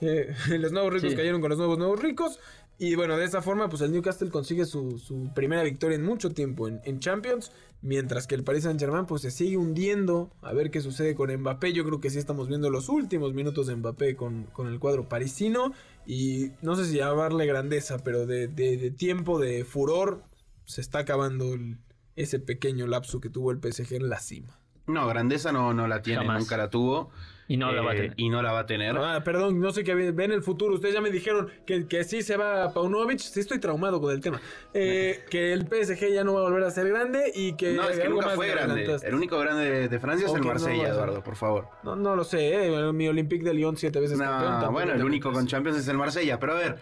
[0.00, 1.16] Eh, los nuevos ricos Sí.
[1.16, 2.40] cayeron con los nuevos, nuevos ricos.
[2.78, 6.30] Y bueno, de esa forma, pues el Newcastle consigue su, su primera victoria en mucho
[6.32, 7.52] tiempo en, en Champions.
[7.82, 10.30] Mientras que el Paris Saint Germain pues se sigue hundiendo.
[10.42, 11.72] A ver qué sucede con Mbappé.
[11.72, 15.08] Yo creo que sí estamos viendo los últimos minutos de Mbappé con, con el cuadro
[15.08, 15.72] parisino.
[16.06, 20.22] Y no sé si llamarle grandeza, pero de, de- de tiempo, de furor,
[20.64, 21.78] se está acabando el-
[22.16, 24.58] ese pequeño lapso que tuvo el PSG en la cima.
[24.86, 26.40] No, grandeza no, no la tiene, Jamás.
[26.40, 27.10] nunca la tuvo.
[27.46, 28.14] Y no la va a Eh, tener.
[28.16, 28.96] Y no la va a tener.
[28.96, 30.74] Ah, perdón, no sé qué ven el futuro.
[30.74, 33.18] Ustedes ya me dijeron que, que sí se va Paunovic.
[33.18, 34.40] Sí estoy traumado con el tema.
[34.72, 37.72] Eh, que el PSG ya no va a volver a ser grande y que...
[37.72, 38.96] no, es que nunca fue grande.
[39.02, 40.88] El único grande de, de Francia es el Marsella.
[40.88, 41.68] Eduardo, por favor.
[41.82, 42.92] No, no lo sé, ¿eh?
[42.92, 44.72] mi Olympique de Lyon siete veces No, campeón.
[44.72, 46.76] bueno, el único con Champions es el Marsella, pero a ver.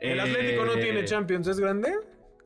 [0.00, 1.92] El eh, Atlético no tiene Champions, ¿es grande?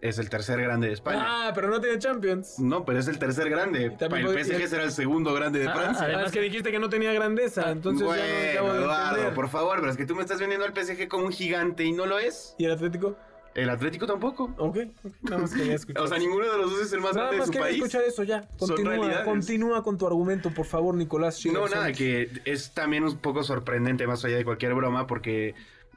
[0.05, 1.25] Es el tercer grande de España.
[1.27, 2.59] Ah, pero no tiene Champions.
[2.59, 3.91] No, pero es el tercer grande.
[3.91, 6.05] Para el PSG será el segundo grande de Ah, Francia.
[6.05, 9.35] Además que dijiste que no tenía grandeza, entonces ya no acabo bueno, de Eduardo, entender.
[9.35, 11.93] por favor, pero es que tú me estás vendiendo al PSG como un gigante y
[11.93, 12.55] no lo es.
[12.59, 13.17] ¿Y el Atlético?
[13.55, 14.53] El Atlético tampoco.
[14.59, 16.03] Ok, ok, nada más quería escuchar.
[16.03, 17.65] O sea, ninguno de los dos es el más Nada grande de más su quería
[17.67, 17.77] país.
[17.79, 18.49] escuchar eso ya.
[18.59, 21.37] Continúa, continúa con tu argumento, por favor, Nicolás.
[21.47, 25.55] No, Schiller nada, que es también un poco sorprendente, más allá de cualquier broma, porque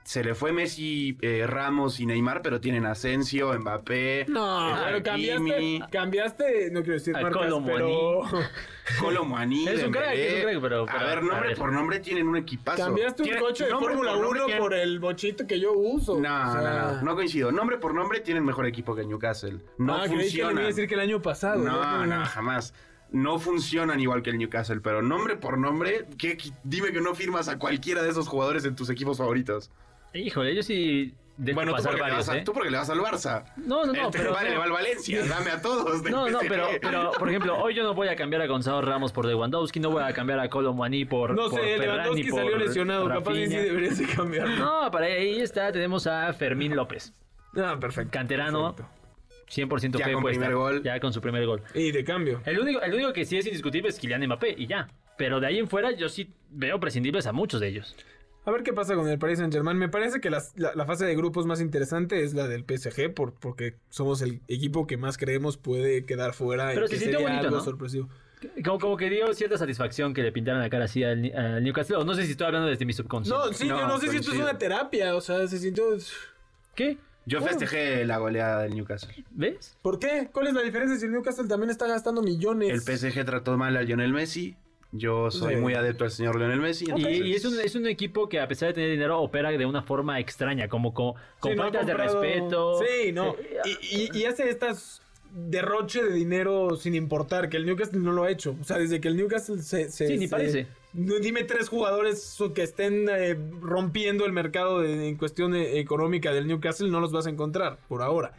[0.07, 5.03] se le fue Messi, eh, Ramos y Neymar, pero tienen Asensio, Mbappé, No, eh, pero
[5.03, 8.21] cambiaste, Hakimi, cambiaste, no quiero decir marcas, Kolo pero
[9.01, 11.57] Colo Muani, Es un crack, es un crack, pero- A ver, a nombre ver.
[11.57, 12.85] por nombre tienen un equipazo.
[12.85, 16.13] cambiaste un coche de Fórmula por nombre 1 tienen- por el bochito que yo uso.
[16.13, 16.21] No, O
[16.53, 17.51] sea, no, no, no coincido.
[17.51, 19.59] Nombre por nombre tienen mejor equipo que Newcastle.
[19.77, 20.63] No ah, creí que le iba funcionan.
[20.63, 21.61] a decir que el año pasado.
[21.61, 22.73] No, no, jamás.
[23.11, 27.49] No funcionan igual que el Newcastle, pero nombre por nombre, ¿qué- dime que no firmas
[27.49, 29.69] a cualquiera de esos jugadores en tus equipos favoritos.
[30.13, 32.41] Híjole, yo sí bueno, tú pasar porque, le varios, a- ¿eh?
[32.43, 33.43] tú porque le vas al Barça.
[33.57, 34.33] No, no, no, Este pero...
[34.33, 36.01] vale, le va al Valencia, dame a todos.
[36.03, 39.11] No, no, pero, pero, por ejemplo, hoy yo no voy a cambiar a Gonzalo Ramos
[39.11, 42.29] por Lewandowski, no voy a cambiar a Kolo Muani por No por sé, Ferran, Lewandowski
[42.31, 43.07] por salió lesionado.
[43.07, 44.57] Capaz que sí deberías de.
[44.57, 47.13] No, para ahí está, tenemos a Fermín López,
[47.55, 48.11] Ah, perfecto.
[48.11, 48.93] canterano, Perfecto.
[49.49, 50.83] 100% Ya fe con puesta, primer gol.
[50.83, 51.61] ya con su primer gol.
[51.73, 52.41] Y de cambio.
[52.45, 54.89] El único, el único que sí es indiscutible es Kylian Mbappé y ya.
[55.17, 57.95] Pero de ahí en fuera yo sí veo prescindibles a muchos de ellos.
[58.47, 59.77] A ver qué pasa con el Paris Saint Germain.
[59.77, 63.13] Me parece que las- la, la fase de grupos más interesante es la del PSG,
[63.13, 66.99] por, porque somos el equipo que más creemos puede quedar fuera Pero y se que
[67.01, 67.63] sintió sería bonito, algo ¿no?
[67.63, 68.07] sorpresivo.
[68.63, 71.23] Como, como que dio cierta satisfacción que le pintaran la cara así al,
[71.61, 71.97] Newcastle.
[71.97, 73.37] O No sé si estoy hablando desde mi subconsciente.
[73.47, 75.83] No, sí, No, yo no sé si esto es una terapia, o sea, se sintió...
[76.73, 76.97] ¿Qué?
[77.25, 79.13] Yo festejé la goleada del Newcastle.
[79.31, 79.75] ¿Ves?
[79.81, 80.29] ¿Por qué?
[80.31, 82.69] ¿Cuál es la diferencia si el Newcastle también está gastando millones?
[82.71, 84.55] El PSG trató mal a Lionel Messi.
[84.93, 85.59] Yo soy Sí.
[85.61, 86.85] muy adepto al señor Lionel Messi.
[86.87, 89.51] Y, entonces- y es, un, es un equipo que a pesar de tener dinero opera
[89.51, 92.79] de una forma extraña, como con, con Sí, no de respeto.
[92.79, 93.35] Sí, no.
[93.65, 95.01] Y, y- y hace estas
[95.33, 98.55] derroche de dinero sin importar, que el Newcastle no lo ha hecho.
[98.61, 99.89] O sea, desde que el Newcastle se...
[99.91, 100.67] se- Sí, ni se- parece.
[100.93, 106.47] Dime tres jugadores que estén eh, rompiendo el mercado de- en cuestión eh, económica del
[106.47, 108.33] Newcastle, no los vas a encontrar por ahora.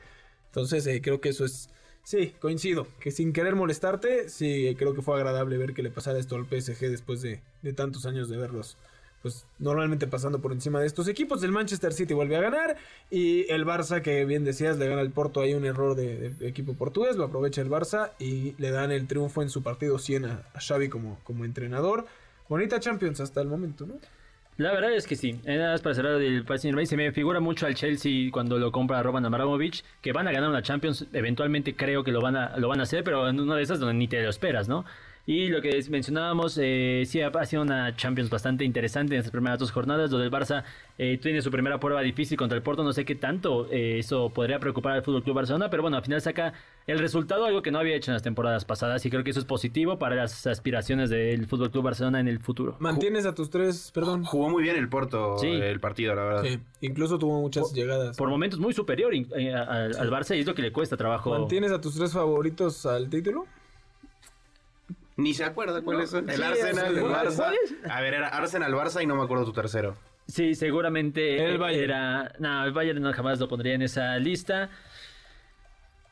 [0.47, 1.69] Entonces, eh, creo que eso es...
[2.09, 2.87] Sí, coincido.
[3.01, 6.47] Que sin querer molestarte, sí, creo que fue agradable ver que le pasara esto al
[6.47, 7.43] PSG después de,
[7.75, 8.79] tantos años de verlos.
[9.21, 11.43] Pues normalmente pasando por encima de estos equipos.
[11.43, 12.79] El Manchester City vuelve a ganar.
[13.11, 15.43] Y el Barça, que bien decías, le gana al Porto.
[15.43, 17.17] Hay un error de, de equipo portugués.
[17.17, 18.13] Lo aprovecha el Barça.
[18.19, 22.07] Y le dan el triunfo en su partido 100 a, a Xavi como, como entrenador.
[22.49, 23.97] Bonita Champions hasta el momento, ¿no?
[24.59, 25.41] La verdad es que sí.
[25.45, 28.73] Eh, Nada más para cerrar el Paris se me figura mucho al Chelsea cuando lo
[28.73, 32.57] compra Roman Abramovich, que van a ganar una Champions, eventualmente creo que lo van a,
[32.57, 34.85] lo van a hacer, pero en una de esas donde ni te lo esperas, ¿no?
[35.31, 39.59] Y lo que mencionábamos, eh, sí, ha, sido una Champions bastante interesante en estas primeras
[39.59, 40.65] dos jornadas, donde el Barça
[40.97, 44.31] eh, tiene su primera prueba difícil contra el Porto, no sé qué tanto eh, eso
[44.31, 46.55] podría preocupar al Fútbol Club Barcelona, pero bueno, al final saca
[46.87, 49.41] el resultado, algo que no había hecho en las temporadas pasadas, y creo que eso
[49.41, 52.77] es positivo para las aspiraciones del Fútbol Club Barcelona en el futuro.
[52.79, 54.25] Mantienes a tus tres, perdón.
[54.25, 55.49] Jugó muy bien el Porto Sí.
[55.49, 56.43] el partido, la verdad.
[56.45, 58.17] Sí, incluso tuvo muchas llegadas.
[58.17, 61.39] por momentos muy superior eh, al, al Barça y es lo que le cuesta trabajo.
[61.39, 63.45] ¿Mantienes a tus tres favoritos al título?
[65.19, 66.31] Ni se acuerda cuáles son.
[66.31, 67.05] El Sí, Arsenal, el.
[67.05, 67.53] Barça.
[67.91, 69.97] A ver, era Arsenal, Barça y no me acuerdo tu tercero.
[70.27, 71.85] Sí, seguramente El Bayern.
[71.85, 72.33] era.
[72.39, 74.71] No, el Bayern no jamás lo pondría en esa lista.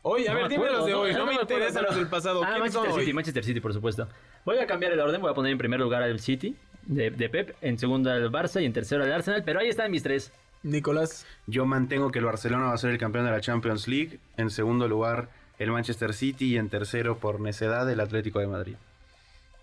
[0.03, 1.13] Oye, a No ver, me dime los de no, hoy.
[1.13, 2.43] no No, me me interesan los del pasado.
[2.45, 3.01] Ah, ¿Quiénes son Manchester hoy?
[3.01, 4.09] City, Manchester City, por supuesto.
[4.45, 7.29] Voy a cambiar el orden, voy a poner en primer lugar al City de, de
[7.29, 10.33] Pep, en segundo al Barça y en tercero al Arsenal, pero ahí están mis tres.
[10.63, 11.27] Nicolás.
[11.47, 14.19] Yo mantengo que el Barcelona va a ser el campeón de la Champions League.
[14.37, 15.29] En segundo lugar,
[15.59, 16.55] el Manchester City.
[16.55, 18.75] Y en tercero, por necedad, el Atlético de Madrid.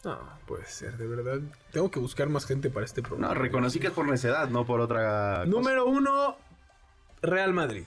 [0.04, 1.40] No, puede ser, de verdad.
[1.72, 3.34] Tengo que buscar más gente para este programa.
[3.34, 5.46] No, reconocí que es por necedad, no por otra cosa.
[5.46, 6.36] Número uno,
[7.22, 7.86] Real Madrid.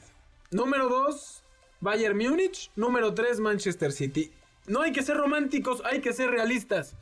[0.50, 1.44] Número dos,
[1.80, 2.70] Bayern Múnich.
[2.74, 4.32] Número tres, Manchester City.
[4.66, 6.96] No hay que ser románticos, hay que ser realistas.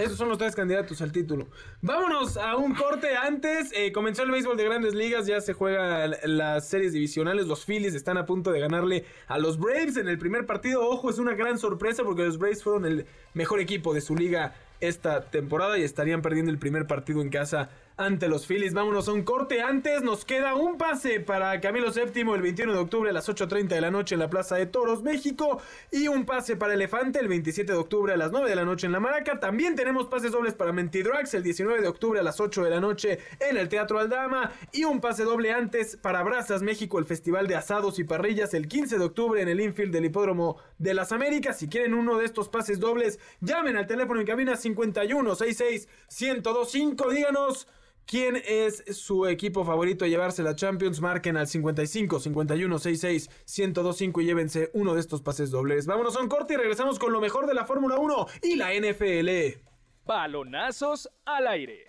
[0.00, 1.46] Esos son los tres candidatos al título.
[1.82, 3.70] Vámonos a un corte antes.
[3.74, 7.46] eh, comenzó el béisbol de grandes ligas, ya se juegan las series divisionales.
[7.46, 10.88] Los Phillies están a punto de ganarle a los Braves en el primer partido.
[10.88, 14.54] Ojo, es una gran sorpresa porque los Braves fueron el mejor equipo de su liga
[14.80, 17.68] esta temporada y estarían perdiendo el primer partido en casa
[18.00, 18.72] ante los Phillies.
[18.72, 20.02] Vámonos a un corte antes.
[20.02, 23.80] Nos queda un pase para Camilo VII el 21 de octubre a las 8.30 de
[23.80, 25.60] la noche en la Plaza de Toros, México.
[25.90, 28.86] Y un pase para Elefante el 27 de octubre a las 9 de la noche
[28.86, 29.38] en La Maraca.
[29.38, 32.80] También tenemos pases dobles para Mentidrax el 19 de octubre a las 8 de la
[32.80, 34.52] noche en el Teatro Aldama.
[34.72, 38.66] Y un pase doble antes para Brazas México, el Festival de Asados y Parrillas el
[38.66, 41.58] 15 de octubre en el infield del Hipódromo de las Américas.
[41.58, 45.86] Si quieren uno de estos pases dobles, llamen al teléfono en cabina 5166
[46.18, 47.10] 1025.
[47.10, 47.68] Díganos.
[48.10, 51.00] ¿Quién es su equipo favorito a llevarse la Champions?
[51.00, 55.86] Marquen al 55 51 66 1025 y llévense uno de estos pases dobles.
[55.86, 58.74] Vámonos a un corte y regresamos con lo mejor de la Fórmula 1 y la
[58.74, 59.60] NFL.
[60.04, 61.84] Balonazos al aire.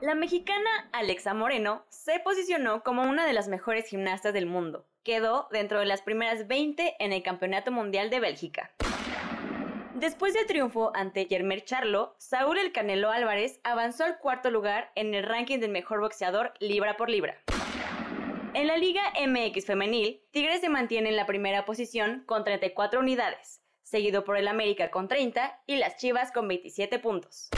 [0.00, 4.86] La mexicana Alexa Moreno se posicionó como una de las mejores gimnastas del mundo.
[5.02, 8.72] Quedó dentro de las primeras 20 en el Campeonato Mundial de Bélgica.
[9.96, 15.14] Después del triunfo ante Yermer Charlo, Saúl El Canelo Álvarez avanzó al cuarto lugar en
[15.14, 17.38] el ranking del mejor boxeador libra por libra.
[18.52, 23.62] En la Liga MX Femenil, Tigres se mantiene en la primera posición con 34 unidades,
[23.84, 27.48] seguido por el América con 30 y las Chivas con 27 puntos.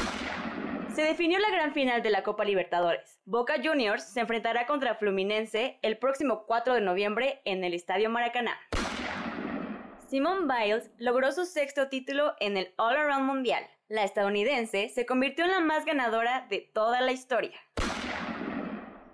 [0.94, 3.18] Se definió la gran final de la Copa Libertadores.
[3.24, 8.56] Boca Juniors se enfrentará contra Fluminense el próximo 4 de noviembre en el Estadio Maracaná.
[10.08, 13.62] Simone Biles logró su sexto título en el All Around Mundial.
[13.88, 17.60] La estadounidense se convirtió en la más ganadora de toda la historia.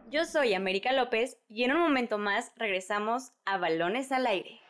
[0.09, 4.61] Yo soy América López y en un momento más regresamos a Balones al Aire.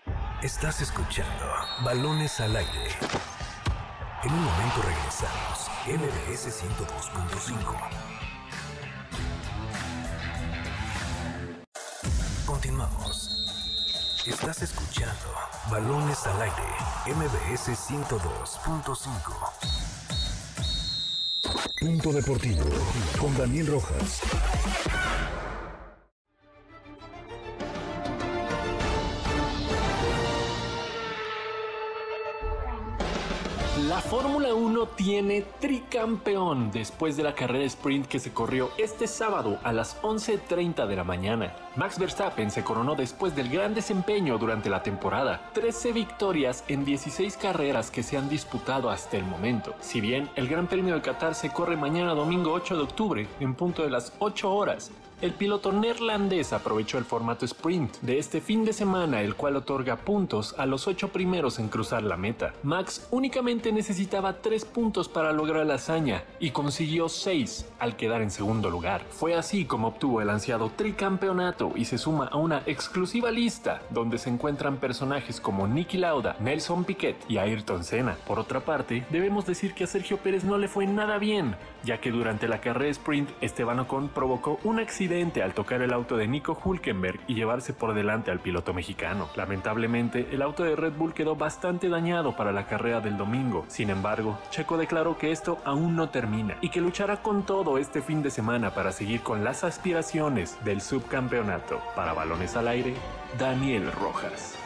[0.43, 1.45] Estás escuchando
[1.85, 2.89] Balones al Aire.
[4.25, 5.69] En un momento regresamos.
[5.87, 8.14] MBS 102.5.
[14.27, 15.35] Estás escuchando
[15.71, 16.63] Balones al aire,
[17.15, 19.05] MBS 102.5.
[21.79, 22.65] Punto Deportivo
[23.21, 24.23] con Daniel Rojas.
[33.89, 39.59] La Fórmula 1 tiene tricampeón después de la carrera sprint que se corrió este sábado
[39.63, 41.55] a las 11.30 de la mañana.
[41.77, 47.37] Max Verstappen se coronó después del gran desempeño durante la temporada, 13 victorias en 16
[47.37, 49.75] carreras que se han disputado hasta el momento.
[49.81, 53.55] Si bien el Gran Premio de Qatar se corre mañana domingo 8 de octubre en
[53.55, 54.93] punto de las 8 horas,
[55.25, 59.97] el piloto neerlandés aprovechó el formato sprint de este fin de semana, el cual otorga
[59.97, 62.53] puntos a los ocho primeros en cruzar la meta.
[62.63, 68.31] Max únicamente necesitaba tres puntos para lograr la hazaña y consiguió seis al quedar en
[68.31, 69.07] segundo lugar.
[69.09, 74.19] Fue así como obtuvo el ansiado tricampeonato y se suma a una exclusiva lista donde
[74.19, 78.19] se encuentran personajes como Nicky Lauda, Nelson Piquet y Ayrton Senna.
[78.27, 81.99] Por otra parte, debemos decir que a Sergio Pérez no le fue nada bien, ya
[81.99, 86.27] que durante la carrera sprint Esteban Ocon provocó un accidente al tocar el auto de
[86.27, 89.29] Nico Hulkenberg y llevarse por delante al piloto mexicano.
[89.37, 93.65] Lamentablemente, el auto de Red Bull quedó bastante dañado para la carrera del domingo.
[93.69, 98.03] Sin embargo, Checo declaró que esto aún no termina y que luchará con todo este
[98.03, 101.81] fin de semana para seguir con las aspiraciones del subcampeonato.
[101.95, 102.95] Para balones al aire,
[103.39, 104.59] Daniel Rojas.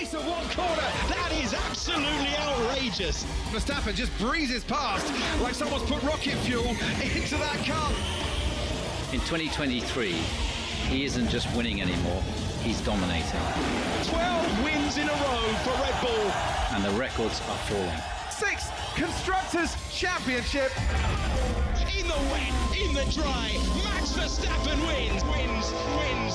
[0.00, 0.88] space of one corner.
[1.08, 3.24] That is absolutely outrageous.
[3.52, 5.06] Verstappen just breezes past
[5.42, 6.68] like someone's put rocket fuel
[7.02, 8.29] into that car.
[9.12, 10.12] In 2023,
[10.86, 12.22] he isn't just winning anymore,
[12.62, 13.40] he's dominating.
[14.04, 16.30] 12 wins in a row for Red Bull.
[16.70, 18.00] And the records are falling.
[18.30, 20.70] Six Constructors' Championship.
[21.98, 23.50] In the wet, in the dry,
[23.82, 25.66] Max Verstappen wins, wins,
[25.98, 26.34] wins.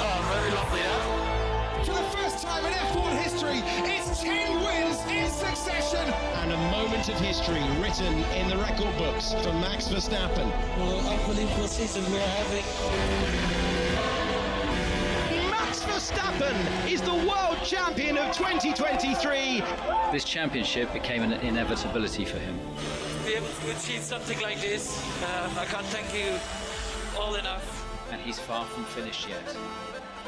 [0.00, 1.84] Oh, very lovely, huh?
[1.84, 3.60] For the first time in F1 history,
[3.92, 6.12] it's 10 wins in succession.
[6.40, 10.48] And a moment of history written in the record books for Max Verstappen.
[10.78, 12.64] Well, unbelievable season we're having.
[15.50, 19.62] Max Verstappen is the world champion of 2023.
[20.10, 22.58] This championship became an inevitability for him.
[22.58, 26.38] To be able to achieve something like this, uh, I can't thank you
[27.20, 27.74] all enough.
[28.10, 29.54] And he's far from finished yet.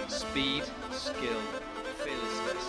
[0.09, 1.70] Speed, skill, fearlessness.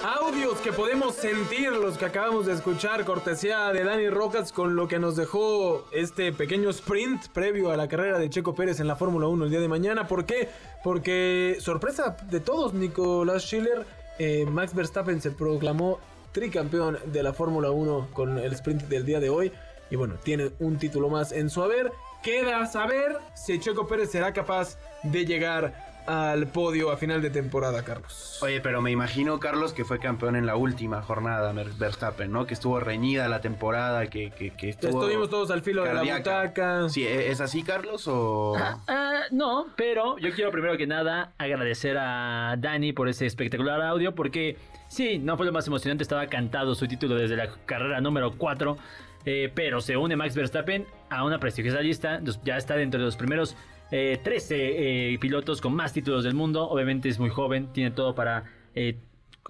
[0.04, 4.88] Audios que podemos sentir, los que acabamos de escuchar, cortesía de Dani Rojas, con lo
[4.88, 8.96] que nos dejó este pequeño sprint previo a la carrera de Checo Pérez en la
[8.96, 10.08] Fórmula 1 el día de mañana.
[10.08, 10.50] ¿Por qué?
[10.84, 13.86] Porque, sorpresa de todos, Nicolás Schiller,
[14.18, 16.00] eh, Max Verstappen se proclamó
[16.32, 19.52] tricampeón de la Fórmula 1 con el sprint del día de hoy.
[19.92, 21.92] Y bueno, tiene un título más en su haber.
[22.24, 27.84] Queda saber si Checo Pérez será capaz de llegar al podio a final de temporada,
[27.84, 28.40] Carlos.
[28.42, 32.46] Oye, pero me imagino, Carlos, que fue campeón en la última jornada, Verstappen, ¿no?
[32.46, 35.02] Que estuvo reñida la temporada, que, que, que estuvo...
[35.02, 36.90] Estuvimos todos al filo de la butaca.
[36.90, 38.08] Sí, ¿e- ¿es así, Carlos?
[38.08, 38.56] O...
[38.58, 44.16] Ah, no, pero yo quiero primero que nada agradecer a Dani por ese espectacular audio,
[44.16, 48.32] porque sí, no fue lo más emocionante, estaba cantado su título desde la carrera número
[48.38, 48.78] 4,
[49.26, 53.16] eh, pero se une Max Verstappen a una prestigiosa lista, ya está dentro de los
[53.16, 53.56] primeros
[53.92, 58.16] eh, 13 eh, pilotos con más títulos del mundo, obviamente es muy joven, tiene todo
[58.16, 58.44] para...
[58.76, 58.98] eh,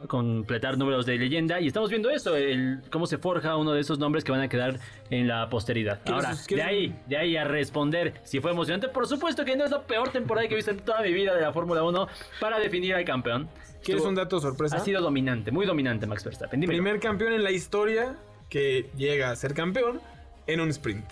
[0.08, 4.00] completar números de leyenda y estamos viendo eso, el, cómo se forja uno de esos
[4.00, 4.80] nombres que van a quedar
[5.10, 6.00] en la posteridad.
[6.08, 9.72] Ahora, de ahí, de ahí a responder si fue emocionante, por supuesto que no es
[9.72, 12.08] la peor temporada que he visto en toda mi vida de la Fórmula 1
[12.39, 13.50] para definir al campeón.
[13.84, 14.78] ¿Quieres un dato sorpresa?
[14.78, 16.62] Ha sido dominante, muy dominante Max Verstappen.
[16.62, 18.16] Primer campeón en la historia
[18.50, 20.02] que llega a ser campeón
[20.48, 21.06] en un sprint.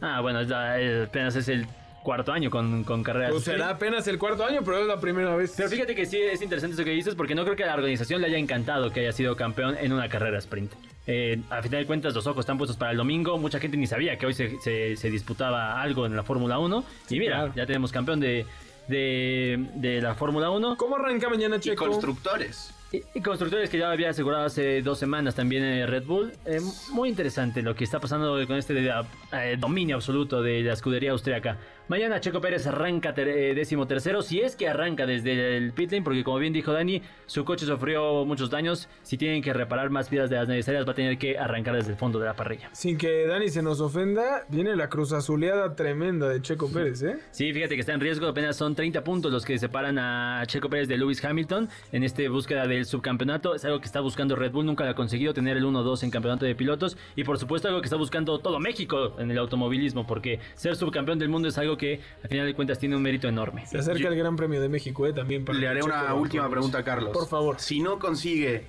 [0.00, 1.66] Ah, bueno, apenas es el
[2.06, 3.32] cuarto año con, con carreras.
[3.32, 5.54] Pues será apenas el cuarto año, pero es la primera vez.
[5.56, 7.74] Pero fíjate que sí es interesante eso que dices, porque no creo que a la
[7.74, 10.70] organización le haya encantado que haya sido campeón en una carrera sprint.
[11.08, 13.38] Eh, a final de cuentas, los ojos están puestos para el domingo.
[13.38, 16.84] Mucha gente ni sabía que hoy se, se, disputaba algo en la Fórmula 1.
[17.10, 18.46] y mira, ya tenemos campeón de,
[18.86, 20.76] de, de la Fórmula 1.
[20.76, 21.86] ¿Cómo arranca mañana, Checo?
[21.86, 22.72] Y constructores.
[22.92, 26.32] Y, constructores que ya había asegurado hace dos semanas también en Red Bull.
[26.44, 26.60] Eh,
[26.92, 28.88] muy interesante lo que está pasando con este
[29.32, 31.58] eh, dominio absoluto de la escudería austriaca.
[31.88, 36.02] Mañana Checo Pérez arranca eh, décimo tercero, si es que arranca desde el pit lane,
[36.02, 38.88] porque como bien dijo Dani, su coche sufrió muchos daños.
[39.02, 41.92] Si tienen que reparar más vidas de las necesarias, va a tener que arrancar desde
[41.92, 42.70] el fondo de la parrilla.
[42.72, 47.20] Sin que Dani se nos ofenda, viene la cruz azuleada tremenda de Checo Pérez, ¿eh?
[47.30, 50.68] Sí, fíjate que está en riesgo, apenas son 30 puntos los que separan a Checo
[50.68, 53.54] Pérez de Lewis Hamilton en esta búsqueda del subcampeonato.
[53.54, 56.10] Es algo que está buscando Red Bull, nunca lo ha conseguido tener el 1-2 en
[56.10, 56.96] campeonato de pilotos.
[57.14, 61.20] Y por supuesto, algo que está buscando todo México en el automovilismo, porque ser subcampeón
[61.20, 63.66] del mundo es algo que al final de cuentas tiene un mérito enorme.
[63.66, 65.12] Se acerca el Gran Premio de México, ¿eh?
[65.12, 67.12] También para Le haré una última pregunta a Carlos.
[67.12, 67.60] Por favor.
[67.60, 68.64] Si no consigue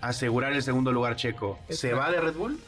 [0.00, 2.58] asegurar el segundo lugar checo, ¿se va de Red Bull?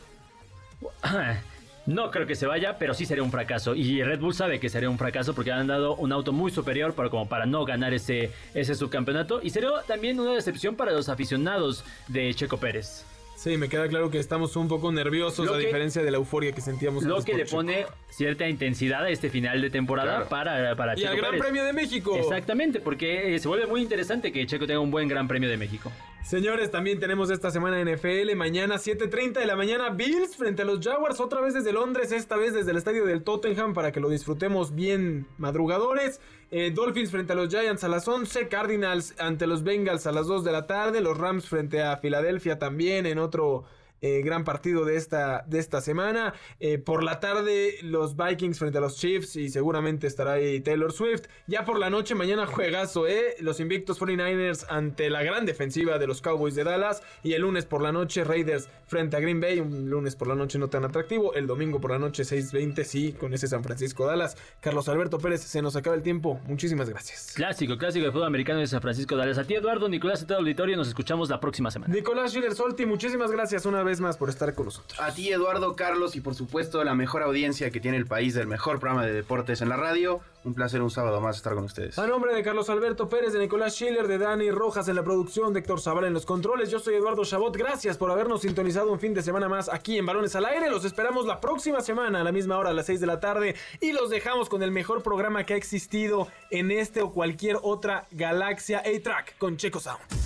[1.87, 3.77] No creo que se vaya, pero sí sería un fracaso.
[3.77, 6.95] Y Red Bull sabe que sería un fracaso porque han dado un auto muy superior
[6.95, 9.41] para, como para no ganar ese, ese subcampeonato.
[9.41, 13.05] Y sería también una decepción para los aficionados de Checo Pérez.
[13.47, 16.61] Sí, me queda claro que estamos un poco nerviosos a diferencia de la euforia que
[16.61, 17.05] sentíamos.
[17.05, 21.17] Lo que le pone cierta intensidad a este final de temporada para, para y al
[21.17, 22.17] Gran Premio de México.
[22.17, 25.57] Exactamente, porque eh, se vuelve muy interesante que Checo tenga un buen Gran Premio de
[25.57, 25.93] México.
[26.25, 28.35] Señores, también tenemos esta semana NFL.
[28.35, 31.21] Mañana 7.30 de la mañana Bills frente a los Jaguars.
[31.21, 34.75] Otra vez desde Londres, esta vez desde el estadio del Tottenham para que lo disfrutemos
[34.75, 36.21] bien madrugadores.
[36.51, 38.49] Eh, Dolphins frente a los Giants a las 11.
[38.49, 41.01] Cardinals ante los Bengals a las 2 de la tarde.
[41.01, 43.65] Los Rams frente a Filadelfia también en otro
[44.01, 46.35] eh, gran partido de esta, de esta semana.
[46.61, 50.93] Eh, por la tarde, los Vikings frente a los Chiefs y seguramente estará ahí Taylor
[50.93, 51.27] Swift.
[51.47, 53.37] Ya por la noche, mañana juegazo, ¿eh?
[53.41, 57.03] Los invictos 49ers ante la gran defensiva de los Cowboys de Dallas.
[57.23, 59.61] Y el lunes por la noche, Raiders frente a Green Bay.
[59.61, 61.35] Un lunes por la noche no tan atractivo.
[61.35, 64.37] El domingo por la noche, 6:20, sí, con ese San Francisco Dallas.
[64.61, 66.41] Carlos Alberto Pérez, se nos acaba el tiempo.
[66.47, 67.33] Muchísimas gracias.
[67.35, 69.39] Clásico, clásico de fútbol americano de San Francisco Dallas.
[69.39, 70.77] A ti, Eduardo, Nicolás, y todo el auditorio.
[70.77, 71.95] Nos escuchamos la próxima semana.
[71.95, 75.01] Nicolás Schiller Solti, muchísimas gracias una vez más por estar con nosotros.
[75.01, 78.47] A ti, Eduardo, Carlos y por supuesto la mejor audiencia que tiene el país del
[78.47, 80.21] mejor programa de deportes en la radio.
[80.45, 81.99] Un placer un sábado más estar con ustedes.
[81.99, 85.53] A nombre de Carlos Alberto Pérez, de Nicolás Schiller, de Dani Rojas en la producción,
[85.53, 87.57] de Héctor Zavala en los controles, yo soy Eduardo Chabot.
[87.57, 90.71] Gracias por habernos sintonizado un fin de semana más aquí en Balones al Aire.
[90.71, 93.57] Los esperamos la próxima semana a la misma hora, a las 6 de la tarde.
[93.81, 98.07] Y los dejamos con el mejor programa que ha existido en este o cualquier otra
[98.13, 100.26] galaxia A-Track con Checo Sound.